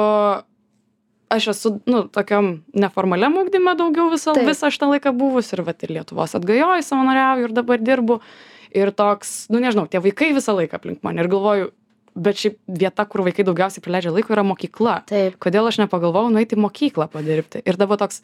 aš 1.34 1.48
esu, 1.54 1.76
nu, 1.90 2.06
tokiam 2.12 2.58
neformaliam 2.78 3.36
ūkdyme 3.44 3.76
daugiau 3.80 4.10
visą, 4.14 4.34
Taip. 4.36 4.48
visą 4.50 4.72
šitą 4.74 4.90
laiką 4.96 5.14
buvus 5.18 5.54
ir, 5.56 5.64
vat, 5.66 5.86
ir 5.86 5.94
Lietuvos 5.98 6.36
atgajoju, 6.40 6.86
savanoriauju 6.86 7.48
ir 7.48 7.56
dabar 7.56 7.84
dirbu. 7.84 8.20
Ir 8.74 8.90
toks, 8.98 9.52
nu 9.54 9.62
nežinau, 9.62 9.86
tie 9.86 10.02
vaikai 10.02 10.32
visą 10.34 10.56
laiką 10.58 10.80
aplink 10.80 11.04
mane 11.06 11.22
ir 11.22 11.30
galvoju, 11.30 11.70
bet 12.16 12.40
šiaip 12.40 12.58
vieta, 12.68 13.06
kur 13.10 13.24
vaikai 13.26 13.46
daugiausiai 13.48 13.84
praleidžia 13.84 14.14
laiko, 14.14 14.34
yra 14.36 14.46
mokykla. 14.48 15.02
Taip. 15.10 15.38
Kodėl 15.42 15.70
aš 15.70 15.82
nepagalvojau 15.84 16.34
nueiti 16.34 16.58
į 16.58 16.64
mokyklą 16.64 17.10
padirbti? 17.14 17.64
Ir 17.68 17.80
dabar 17.80 18.00
toks, 18.02 18.22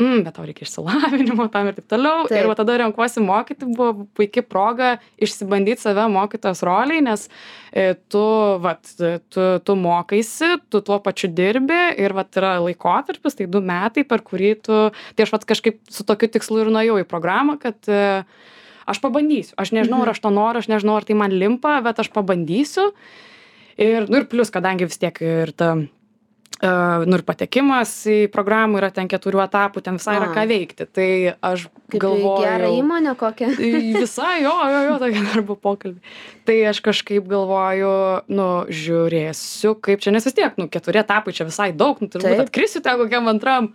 mm, 0.00 0.24
bet 0.26 0.36
tau 0.36 0.46
reikia 0.48 0.66
išsilavinimo 0.66 1.48
tam 1.52 1.70
ir 1.70 1.78
taip 1.78 1.88
toliau. 1.92 2.26
Taip. 2.28 2.40
Ir 2.40 2.50
va 2.50 2.56
tada 2.58 2.78
renkuosi 2.82 3.22
mokyti, 3.24 3.68
buvo 3.78 4.08
puikia 4.18 4.44
proga 4.46 4.96
išsibandyti 5.22 5.84
save 5.84 6.08
mokytos 6.12 6.64
roliai, 6.66 7.04
nes 7.04 7.28
e, 7.72 7.94
tu, 8.10 8.24
va, 8.64 8.76
tu, 8.78 9.48
tu 9.62 9.78
mokaisi, 9.78 10.56
tu 10.72 10.82
tuo 10.84 11.00
pačiu 11.04 11.30
dirbi 11.30 11.80
ir 11.98 12.16
va 12.16 12.26
yra 12.26 12.58
laikotarpis, 12.64 13.38
tai 13.38 13.48
du 13.50 13.62
metai, 13.64 14.06
per 14.08 14.24
kurį 14.26 14.54
tu, 14.66 14.84
tai 15.14 15.26
aš 15.26 15.34
va 15.34 15.42
kažkaip 15.54 15.82
su 15.92 16.06
tokiu 16.06 16.30
tikslu 16.34 16.64
ir 16.64 16.72
nuėjau 16.74 17.02
į 17.02 17.10
programą, 17.10 17.58
kad 17.62 17.90
e, 17.90 18.22
aš 18.88 19.02
pabandysiu. 19.04 19.54
Aš 19.60 19.74
nežinau, 19.76 20.00
ar 20.02 20.10
mhm. 20.10 20.16
aš 20.16 20.24
to 20.24 20.32
noriu, 20.34 20.64
aš 20.64 20.70
nežinau, 20.72 20.96
ar 20.98 21.06
tai 21.08 21.18
man 21.18 21.34
limpa, 21.34 21.78
bet 21.84 22.00
aš 22.02 22.10
pabandysiu. 22.14 22.90
Ir, 23.78 24.08
nu 24.10 24.18
ir 24.18 24.26
plus, 24.26 24.50
kadangi 24.50 24.88
vis 24.88 24.98
tiek 24.98 25.20
ir 25.22 25.54
ta 25.54 25.76
Uh, 26.58 27.04
nu 27.06 27.14
ir 27.14 27.22
patekimas 27.22 27.92
į 28.10 28.16
programą 28.34 28.80
yra 28.80 28.88
ten 28.90 29.06
keturių 29.06 29.44
etapų, 29.44 29.78
ten 29.86 29.94
visai 30.00 30.16
A. 30.16 30.18
yra 30.18 30.30
ką 30.34 30.42
veikti. 30.50 30.86
Tai 30.90 31.10
aš 31.46 31.68
Kaip 31.92 32.00
galvoju. 32.02 32.40
Gerą 32.42 32.70
įmonę 32.80 33.12
kokią. 33.20 33.52
Visai, 34.02 34.40
jo, 34.42 34.56
jo, 34.66 34.80
jo, 34.88 34.96
tokia 34.98 35.22
darbo 35.28 35.54
pokalbį. 35.54 36.02
Tai 36.50 36.56
aš 36.72 36.80
kažkaip 36.82 37.28
galvoju, 37.30 37.92
nu, 38.34 38.48
žiūrėsiu, 38.74 39.76
kaip 39.86 40.02
čia, 40.02 40.10
nes 40.16 40.26
vis 40.26 40.34
tiek, 40.34 40.58
nu, 40.58 40.66
keturi 40.72 40.98
etapai 40.98 41.36
čia 41.36 41.46
visai 41.46 41.68
daug, 41.70 42.02
nu, 42.02 42.10
turbūt 42.10 42.48
atkrisite 42.48 42.96
kokiam 43.04 43.30
antram. 43.30 43.70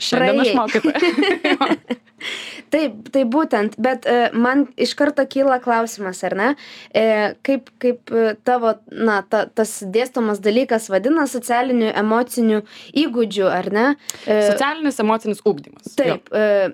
Šiandien 0.00 0.40
aš 0.42 0.52
mokytoja. 0.56 0.96
Taip, 2.70 3.08
tai 3.10 3.22
būtent, 3.26 3.74
bet 3.82 4.04
e, 4.06 4.28
man 4.36 4.66
iš 4.78 4.92
karto 4.98 5.24
kyla 5.26 5.56
klausimas, 5.62 6.20
ar 6.28 6.36
ne, 6.38 6.48
e, 6.94 7.04
kaip, 7.46 7.72
kaip 7.82 8.12
e, 8.14 8.34
tavo, 8.46 8.76
na, 8.92 9.20
ta, 9.26 9.42
tas 9.48 9.72
dėstomas 9.82 10.42
dalykas 10.44 10.86
vadina 10.92 11.24
socialinių 11.30 11.90
emocinių 11.98 12.60
įgūdžių, 13.02 13.48
ar 13.50 13.70
ne? 13.74 13.86
Socialinis 14.22 15.02
emocinis 15.02 15.42
ūkdymas. 15.48 15.96
Taip, 15.98 16.30
e, 16.30 16.70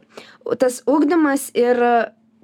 tas 0.61 0.83
ūkdymas 0.85 1.49
ir 1.57 1.81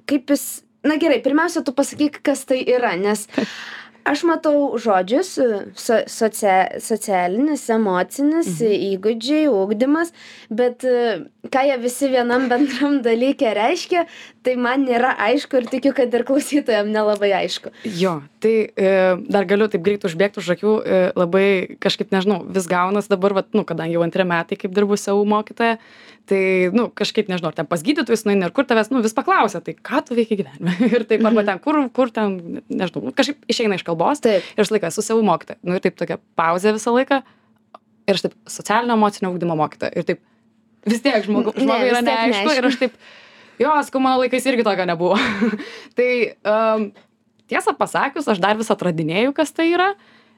kaip 0.09 0.33
jis, 0.33 0.63
na 0.87 0.97
gerai, 1.01 1.21
pirmiausia, 1.23 1.61
tu 1.67 1.75
pasakyk, 1.75 2.23
kas 2.25 2.47
tai 2.49 2.63
yra, 2.63 2.95
nes 2.99 3.27
aš 4.05 4.23
matau 4.27 4.75
žodžius 4.81 5.31
so, 5.79 5.99
socia, 6.09 6.57
socialinis, 6.83 7.65
emocinis, 7.73 8.49
mhm. 8.59 8.85
įgūdžiai, 8.93 9.47
ūkdymas, 9.51 10.13
bet 10.53 10.85
ką 11.53 11.63
jie 11.67 11.77
visi 11.81 12.09
vienam 12.11 12.47
bendram 12.51 12.99
dalyke 13.07 13.53
reiškia, 13.55 14.05
tai 14.43 14.55
man 14.59 14.85
nėra 14.87 15.13
aišku 15.29 15.59
ir 15.59 15.69
tikiu, 15.71 15.93
kad 15.95 16.13
ir 16.13 16.25
klausytojams 16.27 16.91
nelabai 16.93 17.31
aišku. 17.41 17.73
Jo, 17.99 18.19
tai 18.43 18.53
e, 18.69 18.93
dar 19.31 19.47
galiu 19.49 19.69
taip 19.71 19.83
greit 19.85 20.07
užbėgti 20.07 20.41
už 20.43 20.53
akių, 20.57 20.73
e, 20.83 21.03
labai 21.19 21.45
kažkaip 21.83 22.13
nežinau, 22.15 22.41
vis 22.55 22.67
gaunas 22.71 23.11
dabar, 23.11 23.35
vat, 23.39 23.51
nu, 23.55 23.65
kadangi 23.67 23.97
jau 23.97 24.03
antrį 24.05 24.27
metai 24.29 24.59
kaip 24.59 24.75
dirbu 24.75 24.99
savo 24.99 25.23
mokytoje, 25.27 25.77
tai, 26.29 26.41
nu, 26.75 26.87
kažkaip 26.95 27.29
nežinau, 27.31 27.51
ar 27.51 27.57
ten 27.57 27.67
pas 27.69 27.83
gydytojus, 27.83 28.25
nu, 28.27 28.35
ir 28.37 28.53
kur 28.55 28.67
tavęs, 28.67 28.89
nu, 28.93 29.01
vis 29.03 29.15
paklausia, 29.15 29.59
tai 29.63 29.75
ką 29.75 30.01
tu 30.07 30.17
veikia 30.17 30.37
gyvenime. 30.39 30.75
ir 30.95 31.05
taip, 31.09 31.23
arba 31.23 31.43
mhm. 31.43 31.47
ten, 31.49 31.61
kur, 31.63 31.79
kur 31.95 32.13
ten, 32.15 32.37
nežinau, 32.71 33.13
kažkaip 33.17 33.43
išeina 33.51 33.79
iš 33.79 33.85
kalbos. 33.87 34.23
Taip. 34.23 34.45
Ir 34.55 34.65
aš 34.65 34.73
laiką 34.73 34.91
su 34.93 35.05
savo 35.05 35.23
mokytoja. 35.27 35.59
Nu, 35.65 35.75
ir 35.77 35.83
taip 35.83 35.97
tokia 35.99 36.19
pauzė 36.39 36.75
visą 36.77 36.95
laiką. 36.95 37.21
Ir 38.07 38.19
aš 38.19 38.27
taip, 38.27 38.37
socialinio 38.51 38.95
emocinio 38.97 39.33
ūkdymo 39.33 39.57
mokytoja. 39.59 39.91
Ir 39.99 40.07
taip, 40.07 40.23
vis 40.87 41.03
tiek 41.03 41.23
žmogu, 41.27 41.55
žmogui 41.57 41.91
yra 41.91 42.03
neaišku. 42.03 42.35
neaišku. 42.39 42.57
Ir 42.59 42.69
aš 42.71 42.79
taip, 42.81 42.99
jo, 43.61 43.77
sakau, 43.87 44.03
mano 44.03 44.23
laikais 44.23 44.47
irgi 44.51 44.67
tokio 44.67 44.87
nebuvo. 44.89 45.19
tai 45.97 46.09
um, 46.47 46.89
tiesą 47.51 47.75
pasakius, 47.79 48.29
aš 48.31 48.41
dar 48.43 48.59
vis 48.59 48.71
atradinėjau, 48.73 49.33
kas 49.37 49.55
tai 49.55 49.69
yra, 49.73 49.93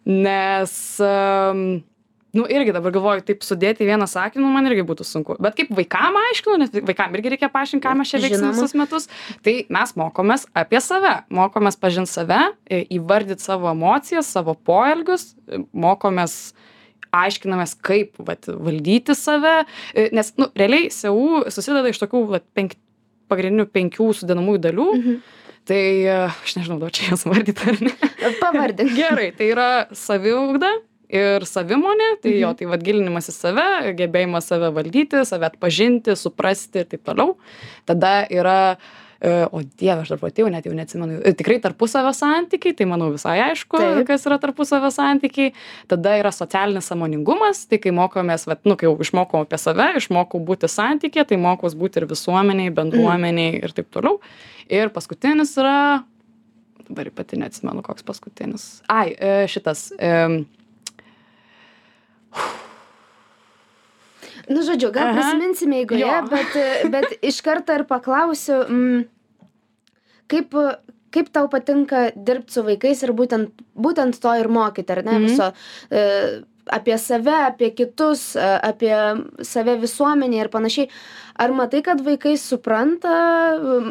nes, 0.06 0.74
um, 1.06 1.68
nu, 2.36 2.46
irgi 2.52 2.74
dabar 2.76 2.94
galvoju, 2.96 3.24
taip 3.28 3.44
sudėti 3.46 3.88
vieną 3.88 4.08
sakinį, 4.10 4.44
nu, 4.44 4.52
man 4.54 4.68
irgi 4.70 4.84
būtų 4.88 5.08
sunku. 5.08 5.38
Bet 5.42 5.58
kaip 5.58 5.72
vaikam 5.76 6.18
aiškinu, 6.20 6.58
nes 6.62 6.74
vaikam 6.76 7.16
irgi 7.18 7.34
reikia 7.36 7.50
paaiškinti, 7.54 7.84
ką 7.86 7.96
mes 8.00 8.12
čia 8.12 8.22
veiksime 8.24 8.52
visus 8.54 8.76
metus, 8.78 9.10
tai 9.46 9.56
mes 9.74 9.96
mokomės 10.00 10.48
apie 10.58 10.82
save, 10.84 11.14
mokomės 11.34 11.80
pažinti 11.82 12.12
save, 12.12 12.42
įvardyti 12.70 13.44
savo 13.44 13.72
emocijas, 13.72 14.32
savo 14.36 14.58
poelgius, 14.68 15.32
mokomės 15.72 16.56
aiškinamės, 17.16 17.78
kaip 17.86 18.20
vat, 18.28 18.50
valdyti 18.50 19.16
save, 19.16 19.62
nes, 20.16 20.34
nu, 20.42 20.50
realiai 20.60 20.92
SEU 20.92 21.46
susideda 21.54 21.94
iš 21.94 22.02
tokių 22.04 22.26
vat, 22.34 22.48
penk, 22.58 22.76
pagrindinių 23.32 23.70
penkių 23.74 24.12
sudedamųjų 24.20 24.64
dalių. 24.68 24.90
Mhm. 25.00 25.24
Tai 25.66 25.84
aš 26.30 26.60
nežinau, 26.60 26.76
daug 26.78 26.94
čia 26.94 27.08
jas 27.10 27.24
vardyti 27.26 27.72
ar 27.72 27.80
ne. 27.82 27.94
Pavardink. 28.38 28.92
Gerai, 29.00 29.32
tai 29.34 29.48
yra 29.50 29.70
saviugda 29.98 30.76
ir 31.16 31.48
savimonė, 31.50 32.12
tai 32.22 32.34
mhm. 32.34 32.42
jo, 32.44 32.52
tai 32.60 32.70
vad 32.74 32.84
gilinimas 32.86 33.32
į 33.32 33.38
save, 33.38 33.70
gebėjimas 34.02 34.52
save 34.52 34.74
valdyti, 34.76 35.24
save 35.28 35.50
atpažinti, 35.50 36.18
suprasti 36.20 36.84
ir 36.84 36.92
taip 36.92 37.04
toliau. 37.08 37.36
Tada 37.90 38.22
yra 38.34 38.60
E, 39.26 39.48
o 39.52 39.62
dieve, 39.64 40.02
aš 40.04 40.12
dar 40.14 40.20
pati 40.20 40.44
jau 40.44 40.50
net 40.52 40.66
jau 40.68 40.74
neatsimenu. 40.76 41.22
E, 41.24 41.32
tikrai 41.40 41.56
tarpusavio 41.64 42.12
santykiai, 42.14 42.76
tai 42.78 42.88
manau 42.90 43.08
visai 43.14 43.38
aišku, 43.48 43.80
Taip. 43.80 44.02
kas 44.10 44.26
yra 44.28 44.38
tarpusavio 44.44 44.92
santykiai. 44.94 45.54
Tada 45.92 46.18
yra 46.20 46.34
socialinis 46.36 46.90
samoningumas, 46.92 47.64
tai 47.72 47.80
kai 47.82 47.94
mokomės, 47.96 48.46
vat, 48.50 48.62
nu, 48.68 48.76
kai 48.80 48.90
jau 48.90 48.98
išmokom 49.06 49.48
apie 49.48 49.60
save, 49.62 49.88
išmokau 50.02 50.42
būti 50.46 50.70
santykė, 50.72 51.24
tai 51.32 51.40
mokos 51.42 51.78
būti 51.80 52.02
ir 52.02 52.10
visuomeniai, 52.12 52.74
bendruomeniai 52.76 53.56
mm. 53.56 53.64
ir 53.64 53.78
taip 53.78 53.90
toliau. 53.96 54.20
Ir 54.70 54.92
paskutinis 54.94 55.56
yra, 55.62 55.78
dabar 56.84 57.10
pati 57.16 57.40
neatsimenu, 57.40 57.86
koks 57.86 58.06
paskutinis. 58.06 58.68
Ai, 58.92 59.10
e, 59.16 59.34
šitas. 59.52 59.88
Nu 64.50 64.62
žodžiu 64.62 64.92
gal 64.94 65.14
prisiminsime 65.16 65.82
eigoje 65.82 66.18
bet 66.30 66.58
bet 66.94 67.16
iš 67.30 67.42
karto 67.46 67.74
ir 67.74 67.86
paklausiu 67.90 68.62
mm, 68.68 69.06
kaip 70.32 70.58
kaip 71.16 71.32
tau 71.32 71.48
patinka 71.52 72.10
dirbt 72.16 72.52
su 72.52 72.64
vaikais 72.66 73.02
ir 73.08 73.14
būtent 73.16 73.64
būtent 73.74 74.20
to 74.22 74.34
ir 74.40 74.52
mokyt 74.52 74.92
ar 74.92 75.04
ne 75.06 75.16
mhm. 75.18 75.26
viso 75.30 75.52
e, 75.90 76.04
apie 76.72 76.98
save 76.98 77.36
apie 77.50 77.72
kitus 77.76 78.34
apie 78.40 78.96
save 79.46 79.78
visuomenėj 79.84 80.46
ir 80.46 80.50
panašiai. 80.54 80.90
Ar 81.36 81.52
matai 81.52 81.82
kad 81.84 82.00
vaikai 82.00 82.38
supranta 82.40 83.14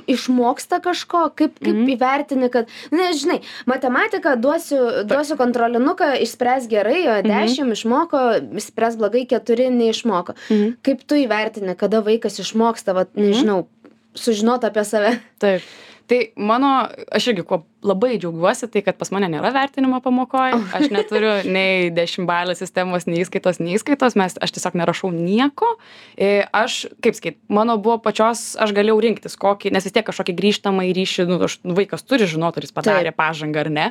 išmoksta 0.08 0.78
kažko? 0.84 1.26
Kaip 1.36 1.58
kaip 1.60 1.74
mhm. 1.74 1.90
įvertini 1.92 2.48
kad 2.52 2.72
nes 2.94 3.20
žinai 3.20 3.40
matematika 3.68 4.34
duosiu 4.40 5.04
duosiu 5.04 5.36
kontrolinuką 5.40 6.14
išspręs 6.24 6.68
gerai 6.72 7.02
o 7.04 7.16
mhm. 7.18 7.28
dešim 7.30 7.72
išmoko 7.76 8.24
išspręs 8.62 8.98
blogai 9.00 9.26
keturi 9.28 9.68
neišmoko. 9.74 10.38
Kaip 10.84 11.04
tu 11.06 11.20
įvertini 11.20 11.76
kada 11.76 12.00
vaikas 12.04 12.40
išmoksta 12.40 12.96
vat 12.96 13.12
nežinau 13.18 13.66
sužinot 14.14 14.64
apie 14.64 14.86
save? 14.88 15.18
Taip 15.42 15.66
tai 16.06 16.18
mano 16.36 16.70
aš 17.12 17.30
irgi 17.32 17.44
kuo 17.48 17.62
labai 17.84 18.16
džiaugiuosi 18.18 18.68
tai 18.72 18.82
kad 18.84 18.96
pas 19.00 19.10
mane 19.12 19.28
nėra 19.32 19.50
vertinimo 19.54 20.00
pamokoj. 20.04 20.56
Aš 20.76 20.88
neturiu 20.92 21.32
nei 21.48 21.90
dešimtbalės 21.94 22.60
sistemos 22.62 23.06
nei 23.08 23.22
įskaitos 23.24 23.60
nei 23.60 23.76
įskaitos. 23.78 24.16
Mes 24.20 24.36
aš 24.44 24.54
tiesiog 24.56 24.76
nerašau 24.80 25.12
nieko. 25.14 25.68
I 26.16 26.46
aš 26.52 26.84
kaip 27.04 27.18
sakyt 27.18 27.38
mano 27.52 27.76
buvo 27.80 27.98
pačios 28.04 28.54
aš 28.60 28.74
galėjau 28.76 28.98
rinktis 29.04 29.38
kokį 29.40 29.74
nes 29.76 29.86
vis 29.86 29.96
tiek 29.96 30.06
kažkokį 30.08 30.36
grįžtamąjį 30.40 30.96
ryšį 31.00 31.28
nu 31.30 31.40
aš 31.48 31.58
nu 31.64 31.76
vaikas 31.78 32.04
turi 32.08 32.28
žinot 32.30 32.58
ar 32.58 32.66
jis 32.66 32.76
padarė 32.76 33.14
pažangą 33.16 33.64
ar 33.64 33.72
ne. 33.72 33.88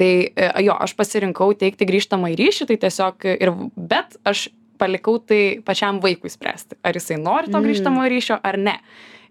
Tai 0.00 0.12
e, 0.28 0.50
jo 0.66 0.76
aš 0.76 0.96
pasirinkau 0.98 1.52
teikti 1.60 1.88
grįžtamąjį 1.88 2.40
ryšį 2.42 2.68
tai 2.72 2.80
tiesiog 2.88 3.28
ir 3.36 3.56
bet 3.76 4.20
aš 4.24 4.48
palikau 4.78 5.18
tai 5.22 5.60
pačiam 5.64 6.00
vaikui 6.02 6.32
spręsti 6.32 6.80
ar 6.82 6.96
jisai 6.98 7.18
nori 7.20 7.50
to 7.50 7.58
mm. 7.58 7.66
grįžtamojo 7.68 8.10
ryšio 8.10 8.38
ar 8.42 8.58
ne 8.58 8.78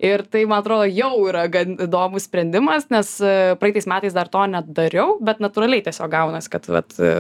ir 0.03 0.23
tai 0.27 0.43
man 0.49 0.61
atrodo 0.61 0.87
jau 0.91 1.27
yra 1.29 1.45
gan 1.51 1.77
įdomus 1.85 2.27
sprendimas 2.27 2.89
nes 2.91 3.09
e, 3.23 3.33
praeitais 3.59 3.87
metais 3.89 4.15
dar 4.15 4.29
to 4.31 4.43
nedariau 4.51 5.17
bet 5.23 5.39
natūraliai 5.43 5.83
tiesiog 5.85 6.11
gaunas 6.11 6.49
kad 6.51 6.67
vat 6.71 6.95
e, 6.99 7.13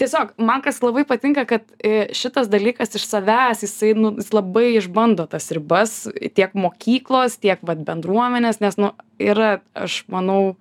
tiesiog 0.00 0.34
man 0.40 0.64
kas 0.64 0.80
labai 0.84 1.04
patinka 1.08 1.46
kad 1.48 1.66
e, 1.84 2.08
šitas 2.16 2.50
dalykas 2.52 2.96
iš 2.96 3.06
savęs 3.10 3.66
jisai 3.66 3.92
nu 3.98 4.14
jis 4.16 4.32
labai 4.34 4.68
išbando 4.80 5.28
tas 5.30 5.50
ribas 5.54 5.98
tiek 6.38 6.56
mokyklos 6.56 7.38
tiek 7.42 7.60
vat 7.66 7.84
bendruomenės 7.86 8.62
nes 8.64 8.80
nu 8.80 8.94
yra 9.20 9.58
aš 9.76 10.04
manau 10.12 10.56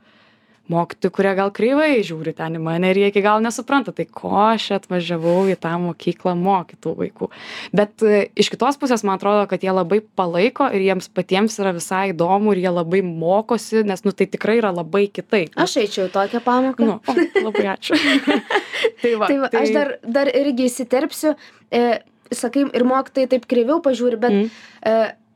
mokytojų 0.71 1.13
kurie 1.13 1.33
gal 1.37 1.51
kreivai 1.55 1.89
žiūri 2.05 2.33
ten 2.37 2.55
į 2.57 2.61
mane 2.65 2.89
ir 2.93 2.99
jie 3.03 3.09
iki 3.11 3.21
galo 3.25 3.43
nesupranta 3.45 3.93
tai 3.95 4.05
ko 4.09 4.31
aš 4.49 4.71
atvažiavau 4.79 5.45
į 5.51 5.57
tą 5.61 5.73
mokyklą 5.83 6.33
mokyt 6.39 6.79
tų 6.85 6.93
vaikų 7.01 7.29
bet 7.75 8.05
e, 8.05 8.23
iš 8.35 8.49
kitos 8.53 8.79
pusės 8.81 9.03
man 9.05 9.19
atrodo 9.19 9.43
kad 9.51 9.63
jie 9.65 9.73
labai 9.75 9.99
palaiko 10.17 10.69
ir 10.73 10.85
jiems 10.87 11.09
patiems 11.13 11.59
yra 11.61 11.75
visai 11.77 12.09
įdomu 12.13 12.55
ir 12.55 12.63
jie 12.65 12.73
labai 12.73 13.03
mokosi 13.05 13.83
nes 13.85 14.01
nu 14.07 14.11
tai 14.15 14.25
tikrai 14.31 14.57
yra 14.63 14.73
labai 14.75 15.05
kitaip 15.13 15.53
Aš 15.55 15.77
eičiau 15.83 16.09
tokią 16.13 16.41
pamoką. 16.45 16.85
nu 16.85 16.97
o, 16.97 17.17
labai 17.45 17.67
ačiū 17.75 17.99
tai 19.01 19.13
va, 19.19 19.27
tai 19.29 19.37
va, 19.43 19.51
aš 19.61 19.71
dar, 19.75 19.93
dar 20.03 20.29
irgi 20.33 20.65
įsiterpsiu, 20.69 21.35
e, 21.71 21.83
sakai, 22.33 22.65
ir 22.73 22.83
mokytojai 22.87 23.29
taip 23.35 23.45
kreiviau 23.49 23.81
pažiūri, 23.85 24.17
bet 24.19 24.33
Mm. 24.35 24.49
e, 24.81 24.95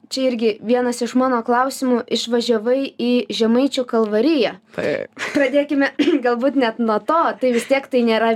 čia 0.09 0.27
irgi 0.31 0.51
vienas 0.65 1.01
iš 1.05 1.13
mano 1.19 1.41
klausimų, 1.45 2.01
išvažiavai 2.17 2.79
į 2.97 3.11
Žemaičių 3.39 3.85
kalvariją. 3.89 4.55
taip 4.75 5.25
Pradėkime 5.35 5.91
galbūt 6.25 6.55
net 6.59 6.79
nuo 6.79 6.99
to, 6.99 7.19
tai 7.41 7.51
vis 7.55 7.67
tiek 7.69 7.85
tai 7.87 8.01
nėra, 8.07 8.35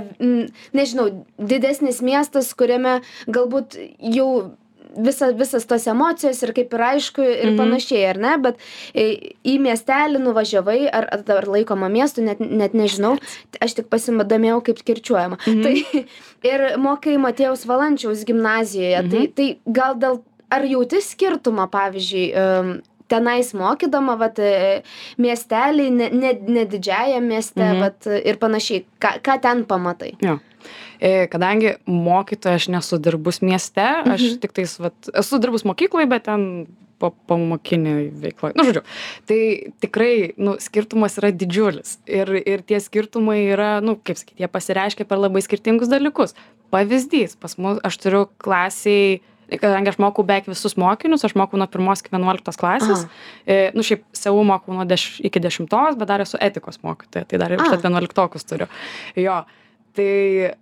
nežinau, 0.74 1.08
didesnis 1.38 2.02
miestas, 2.04 2.52
kuriame 2.54 3.00
galbūt 3.26 3.74
jau 3.98 4.28
visa, 4.94 5.32
visas 5.34 5.64
tos 5.66 5.88
emocijos 5.90 6.38
ir 6.46 6.52
kaip 6.54 6.74
ir 6.76 6.82
aišku 6.92 7.22
ir 7.24 7.48
Mhm. 7.50 7.56
panašiai, 7.58 8.04
ar 8.12 8.18
ne, 8.22 8.34
bet 8.38 8.60
e, 8.94 9.32
į 9.42 9.56
miestelį 9.64 10.20
nuvažiavai, 10.22 10.84
ar, 10.86 11.08
ar 11.10 11.24
dar 11.26 11.48
laikoma 11.50 11.88
miestu, 11.90 12.22
net, 12.22 12.38
net 12.38 12.76
nežinau, 12.78 13.16
aš 13.60 13.74
tik 13.80 13.88
pasidomėjau, 13.90 14.60
kaip 14.68 14.84
kirčiuojama. 14.86 15.40
Mhm. 15.42 15.62
Tai 15.64 16.04
ir 16.52 16.64
mokai 16.78 17.16
Matėjaus 17.18 17.66
Valančiaus 17.66 18.22
gimnazijoje, 18.28 19.02
Mhm. 19.02 19.10
tai, 19.10 19.26
tai 19.34 19.48
gal 19.66 19.98
dėl, 19.98 20.20
ar 20.54 20.64
jauti 20.70 21.00
skirtumą, 21.04 21.66
pavyzdžiui, 21.72 22.26
tenais 23.10 23.50
mokydama, 23.52 24.14
vat, 24.18 24.38
e, 24.40 24.82
miestelį, 25.20 25.90
ne, 25.92 26.06
ne, 26.10 26.30
ne 26.48 26.62
didžiajam 26.64 27.26
mieste, 27.28 27.60
Mhm. 27.60 27.80
vat, 27.82 28.06
ir 28.24 28.38
panašiai, 28.40 28.84
ką, 29.00 29.18
ką 29.22 29.40
ten 29.44 29.64
pamatai? 29.68 30.14
Jo. 30.24 30.38
E, 31.00 31.26
Kadangi 31.28 31.74
mokytoja 31.86 32.54
aš 32.56 32.68
nesu 32.72 32.96
dirbus 32.98 33.42
mieste, 33.44 33.84
aš 33.84 34.20
Mhm. 34.22 34.40
tik 34.40 34.52
tais, 34.56 34.78
vat, 34.80 34.94
esu 35.12 35.38
dirbus 35.38 35.62
mokykloje, 35.68 36.08
bet 36.08 36.24
ten 36.24 36.66
po 36.98 37.10
pamokinį 37.28 37.92
veiklą. 38.22 38.52
Nu, 38.56 38.64
žodžiu, 38.64 38.82
tai 39.26 39.72
tikrai, 39.82 40.32
nu, 40.38 40.56
skirtumas 40.62 41.18
yra 41.18 41.30
didžiulis. 41.34 41.98
Ir, 42.06 42.30
ir 42.46 42.62
tie 42.62 42.78
skirtumai 42.80 43.50
yra, 43.52 43.82
nu, 43.82 43.96
kaip 43.96 44.16
sakyti, 44.16 44.38
jie 44.40 44.48
pasireiškia 44.48 45.04
per 45.06 45.18
labai 45.18 45.42
skirtingus 45.42 45.88
dalykus. 45.90 46.32
Pavyzdys, 46.72 47.36
pas 47.38 47.58
mus, 47.58 47.78
aš 47.84 47.98
turiu 47.98 48.28
klasiai, 48.38 49.20
kadangi 49.50 49.92
aš 49.92 49.98
mokau 50.02 50.24
beveik 50.26 50.48
visus 50.50 50.76
mokinius, 50.80 51.24
aš 51.26 51.34
mokau 51.38 51.60
nuo 51.60 51.68
pirmos 51.70 52.02
iki 52.02 52.12
vienuoliktos 52.14 52.58
klasės. 52.60 53.04
Aha. 53.04 53.26
E, 53.46 53.58
nu, 53.76 53.84
šiaip 53.86 54.06
SEU 54.16 54.44
mokau 54.46 54.76
nuo 54.76 54.86
deš, 54.88 55.08
iki 55.24 55.42
dešimtos, 55.42 55.98
bet 56.00 56.10
dar 56.10 56.24
esu 56.24 56.40
etikos 56.42 56.80
mokytoja, 56.86 57.28
tai 57.30 57.42
dar 57.42 57.54
ir 57.54 57.62
užtat 57.64 57.84
vienuoliktokus 57.84 58.48
turiu. 58.48 58.70
Jo, 59.20 59.42
tai, 59.98 60.10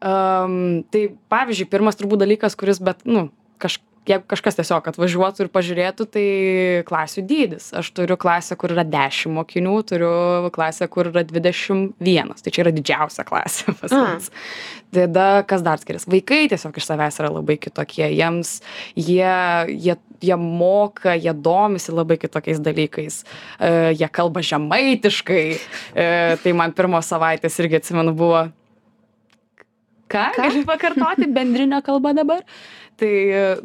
um, 0.01 0.83
tai 0.93 1.07
pavyzdžiui, 1.33 1.71
pirmas 1.73 1.99
turbūt 2.01 2.25
dalykas, 2.25 2.59
kuris, 2.59 2.83
bet, 2.85 3.05
nu, 3.09 3.29
kaž, 3.63 3.79
jeigu 4.09 4.27
kažkas 4.31 4.57
tiesiog 4.59 4.89
atvažiuotų 4.91 5.45
ir 5.45 5.51
pažiūrėtų, 5.53 6.07
tai 6.11 6.27
klasių 6.89 7.25
dydis. 7.29 7.69
Aš 7.79 7.93
turiu 7.95 8.17
klasę, 8.21 8.57
kur 8.59 8.75
yra 8.75 8.85
10 8.87 9.33
mokinių, 9.37 9.75
turiu 9.87 10.13
klasę, 10.55 10.89
kur 10.91 11.13
yra 11.13 11.23
21. 11.29 12.33
Tai 12.43 12.55
čia 12.55 12.65
yra 12.65 12.73
didžiausia 12.75 13.27
klasė 13.29 13.75
pas 13.79 13.95
mus. 13.95 14.31
Tada 14.93 15.27
kas 15.49 15.63
dar 15.65 15.81
skiriasi? 15.81 16.11
Vaikai 16.13 16.45
tiesiog 16.53 16.77
iš 16.77 16.89
savęs 16.89 17.21
yra 17.23 17.31
labai 17.33 17.57
kitokie. 17.63 18.05
Jiems 18.13 18.59
jie, 18.99 19.37
jie, 19.71 19.97
jie 20.21 20.39
moka, 20.41 21.15
jie 21.17 21.33
domisi 21.33 21.95
labai 21.95 22.19
kitokiais 22.21 22.61
dalykais. 22.63 23.23
E, 23.59 23.71
jie 23.97 24.11
kalba 24.13 24.43
žemaitiškai. 24.45 25.47
E, 25.95 26.11
tai 26.43 26.57
man 26.59 26.75
pirmos 26.77 27.09
savaitės 27.09 27.57
irgi 27.63 27.81
atsimenu 27.81 28.17
buvo 28.19 28.49
ką 30.13 30.29
Ką? 30.37 30.45
gali 30.45 30.63
pakartoti 30.69 31.29
bendrinė 31.33 31.81
kalba 31.87 32.13
dabar 32.17 32.43
tai 33.01 33.13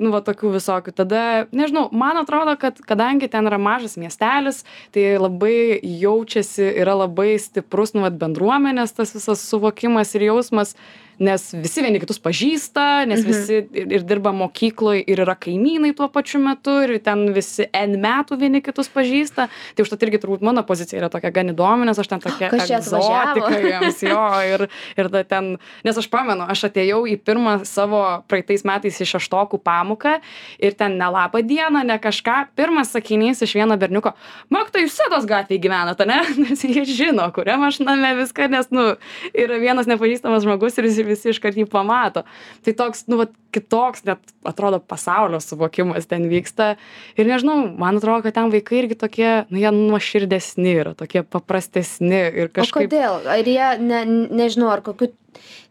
nu 0.01 0.12
va 0.13 0.22
tokių 0.25 0.53
visokių. 0.57 0.93
Tada 0.98 1.24
nežinau 1.55 1.88
man 1.96 2.19
atrodo 2.22 2.55
kad 2.60 2.79
kadangi 2.88 3.29
ten 3.31 3.50
yra 3.50 3.59
mažas 3.61 3.98
miestelis 4.00 4.63
tai 4.96 5.18
labai 5.22 5.79
jaučiasi 5.81 6.70
yra 6.83 6.98
labai 7.03 7.35
stiprus 7.42 7.96
nu 7.96 8.05
vat 8.05 8.18
bendruomenės 8.20 8.96
tas 8.98 9.16
visas 9.16 9.44
suvokimas 9.50 10.16
ir 10.18 10.29
jausmas 10.29 10.75
nes 11.20 11.53
visi 11.53 11.82
vieni 11.82 12.00
kitus 12.00 12.20
pažįsta 12.22 13.06
nes 13.10 13.22
Mhm. 13.22 13.27
visi 13.27 13.58
ir 13.74 13.94
ir 13.98 14.03
dirba 14.06 14.32
mokykloj 14.32 15.03
ir 15.08 15.18
yra 15.25 15.36
kaimynai 15.36 15.96
tuo 15.96 16.08
pačiu 16.10 16.40
metu 16.40 16.75
ir 16.84 17.00
ten 17.00 17.34
visi 17.34 17.66
n 17.74 17.98
metų 18.01 18.38
vieni 18.40 18.62
kitus 18.62 18.90
pažįsta. 18.90 19.48
Tai 19.75 19.84
užtat 19.84 20.03
irgi 20.03 20.20
turbūt 20.22 20.42
mano 20.42 20.64
pozicija 20.64 21.00
yra 21.01 21.10
tokia 21.10 21.32
gan 21.34 21.50
įdomi 21.53 21.86
nes 21.86 21.98
aš 22.00 22.08
ten 22.08 22.20
tokia 22.25 22.50
egzotika 22.53 23.51
jiems 23.62 24.01
jo 24.03 24.25
ir 24.46 24.68
ir 24.98 25.10
ten 25.25 25.58
nes 25.84 25.98
aš 25.98 26.08
pamenu 26.10 26.46
aš 26.48 26.68
atėjau 26.70 27.03
į 27.10 27.18
pirmą 27.25 27.66
savo 27.66 28.24
praeitais 28.27 28.64
metais 28.68 29.01
į 29.01 29.08
šeštokų 29.14 29.60
pamoką 29.64 30.20
ir 30.60 30.74
ten 30.77 30.98
ne 30.98 31.10
laba 31.10 31.42
diena 31.42 31.84
ne 31.84 31.98
kažką 32.00 32.48
pirmas 32.56 32.92
sakinys 32.94 33.42
iš 33.42 33.56
vieno 33.58 33.77
berniuko 33.77 34.14
mokytojai 34.53 34.86
jūs 34.86 34.98
sedos 35.01 35.25
gatvėj 35.25 35.60
gyvenat 35.66 36.01
ane? 36.06 36.22
Nes 36.44 36.62
jie 36.64 36.86
žino 36.86 37.27
kuriam 37.34 37.64
aš 37.68 37.80
name 37.82 38.14
viską 38.22 38.50
nes 38.51 38.70
nu 38.72 38.96
yra 39.34 39.58
vienas 39.62 39.88
nepažįstamas 39.90 40.46
žmogus 40.46 40.77
ir 40.77 40.88
visi 41.07 41.17
visi 41.17 41.33
iškart 41.33 41.57
jį 41.57 41.67
pamato 41.72 42.24
tai 42.65 42.74
toks 42.77 43.05
nu 43.11 43.20
vat 43.22 43.33
kitoks 43.55 44.05
net 44.07 44.33
atrodo 44.48 44.79
pasaulio 44.79 45.39
suvokimas 45.43 46.09
ten 46.09 46.27
vyksta 46.31 46.75
ir 47.17 47.29
nežinau 47.29 47.72
man 47.79 48.00
atrodo 48.00 48.25
kad 48.27 48.37
ten 48.37 48.51
vaikai 48.53 48.83
irgi 48.83 49.00
tokie 49.00 49.31
nu 49.50 49.61
jie 49.61 49.72
nuoširdesni 49.75 50.75
yra 50.83 50.96
tokie 50.98 51.24
paprastesni 51.24 52.24
ir 52.27 52.51
O 52.51 52.55
kažkaip 52.61 52.89
kodėl? 52.89 53.22
Ar 53.27 53.48
jie, 53.48 53.70
ne, 53.83 54.03
nežinau, 54.41 54.70
ar 54.74 54.83
kokių 54.85 55.11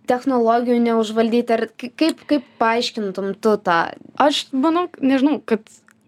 technologijų 0.07 0.79
neužvaldyti, 0.85 1.57
ar 1.57 1.66
kaip, 1.75 2.22
kaip 2.31 2.44
paaiškintum 2.61 3.35
tu 3.42 3.57
tą? 3.59 3.81
aš 4.22 4.46
manau 4.55 4.87
nežinau 5.03 5.40
kad 5.44 5.64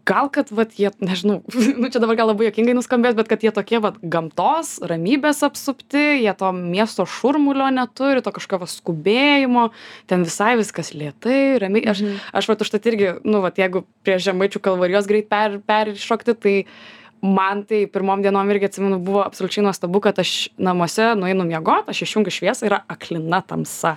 gal 0.09 0.31
kad 0.33 0.51
vat 0.57 0.73
jie 0.81 0.91
nežinau 1.05 1.43
nu 1.81 1.91
čia 1.93 2.01
dabar 2.03 2.17
gal 2.19 2.31
labai 2.33 2.49
juokingai 2.49 2.75
nuskambės 2.79 3.17
bet 3.19 3.29
kad 3.31 3.45
jie 3.45 3.53
tokie 3.55 3.81
vat 3.85 3.99
gamtos 4.03 4.77
ramybės 4.89 5.43
apsupti 5.47 6.05
jie 6.25 6.33
to 6.41 6.51
miesto 6.57 7.05
šurmulio 7.09 7.69
neturi 7.75 8.25
to 8.25 8.33
kažkokio 8.37 8.69
skubėjimo 8.73 9.69
ten 10.11 10.25
visai 10.29 10.55
viskas 10.61 10.95
lėtai 10.97 11.59
ramiai 11.63 11.85
aš 11.93 12.05
Mhm. 12.07 12.21
aš 12.41 12.49
vat 12.49 12.63
užtat 12.65 12.87
irgi 12.89 13.09
nu 13.25 13.43
vat 13.45 13.59
jeigu 13.61 13.85
prie 14.07 14.17
žemaičių 14.23 14.63
kalvarijos 14.65 15.09
greit 15.11 15.29
per 15.29 15.59
peršokti 15.69 16.35
tai 16.39 16.57
man 17.23 17.65
tai 17.67 17.87
pirmom 17.91 18.23
dienom 18.23 18.51
irgi 18.53 18.69
atsimenu 18.69 18.99
buvo 19.03 19.23
absoliučiai 19.27 19.65
nuostabu 19.67 20.01
kad 20.01 20.19
aš 20.23 20.49
namuose 20.59 21.15
nueinu 21.19 21.45
miegot 21.49 21.89
aš 21.91 22.03
išjungiu 22.07 22.31
šviesą 22.31 22.67
yra 22.69 22.79
aklina 22.89 23.41
tamsa 23.43 23.97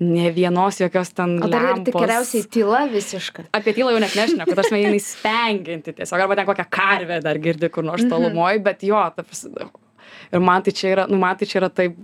nė 0.00 0.30
vienos 0.36 0.78
jokios 0.80 1.10
ten 1.14 1.38
O 1.42 1.48
dar 1.50 1.66
ir 1.76 1.82
tikriausiai 1.88 2.44
tyla 2.48 2.84
visiška. 2.92 3.44
apie 3.52 3.74
tylą 3.74 3.90
jau 3.96 4.00
net 4.00 4.14
nešneku, 4.16 4.54
ta 4.54 4.60
prasme, 4.62 4.78
jinai 4.84 5.00
spengianti 5.02 5.92
tiesiog, 5.98 6.20
arba 6.24 6.36
ten 6.38 6.46
kokią 6.46 6.66
karvę 6.70 7.20
dar 7.22 7.38
girdi 7.38 7.68
kur 7.68 7.84
nors 7.84 8.02
Mhm. 8.02 8.10
tolumoj, 8.10 8.62
bet 8.62 8.82
jo, 8.82 9.02
ta 9.16 9.22
prasme, 9.22 9.68
ir 10.32 10.40
man 10.40 10.62
tai 10.62 10.72
čia 10.72 10.94
yra, 10.94 11.06
nu, 11.10 11.18
man 11.18 11.36
tai 11.36 11.46
čia 11.46 11.58
yra 11.60 11.68
taip 11.74 11.96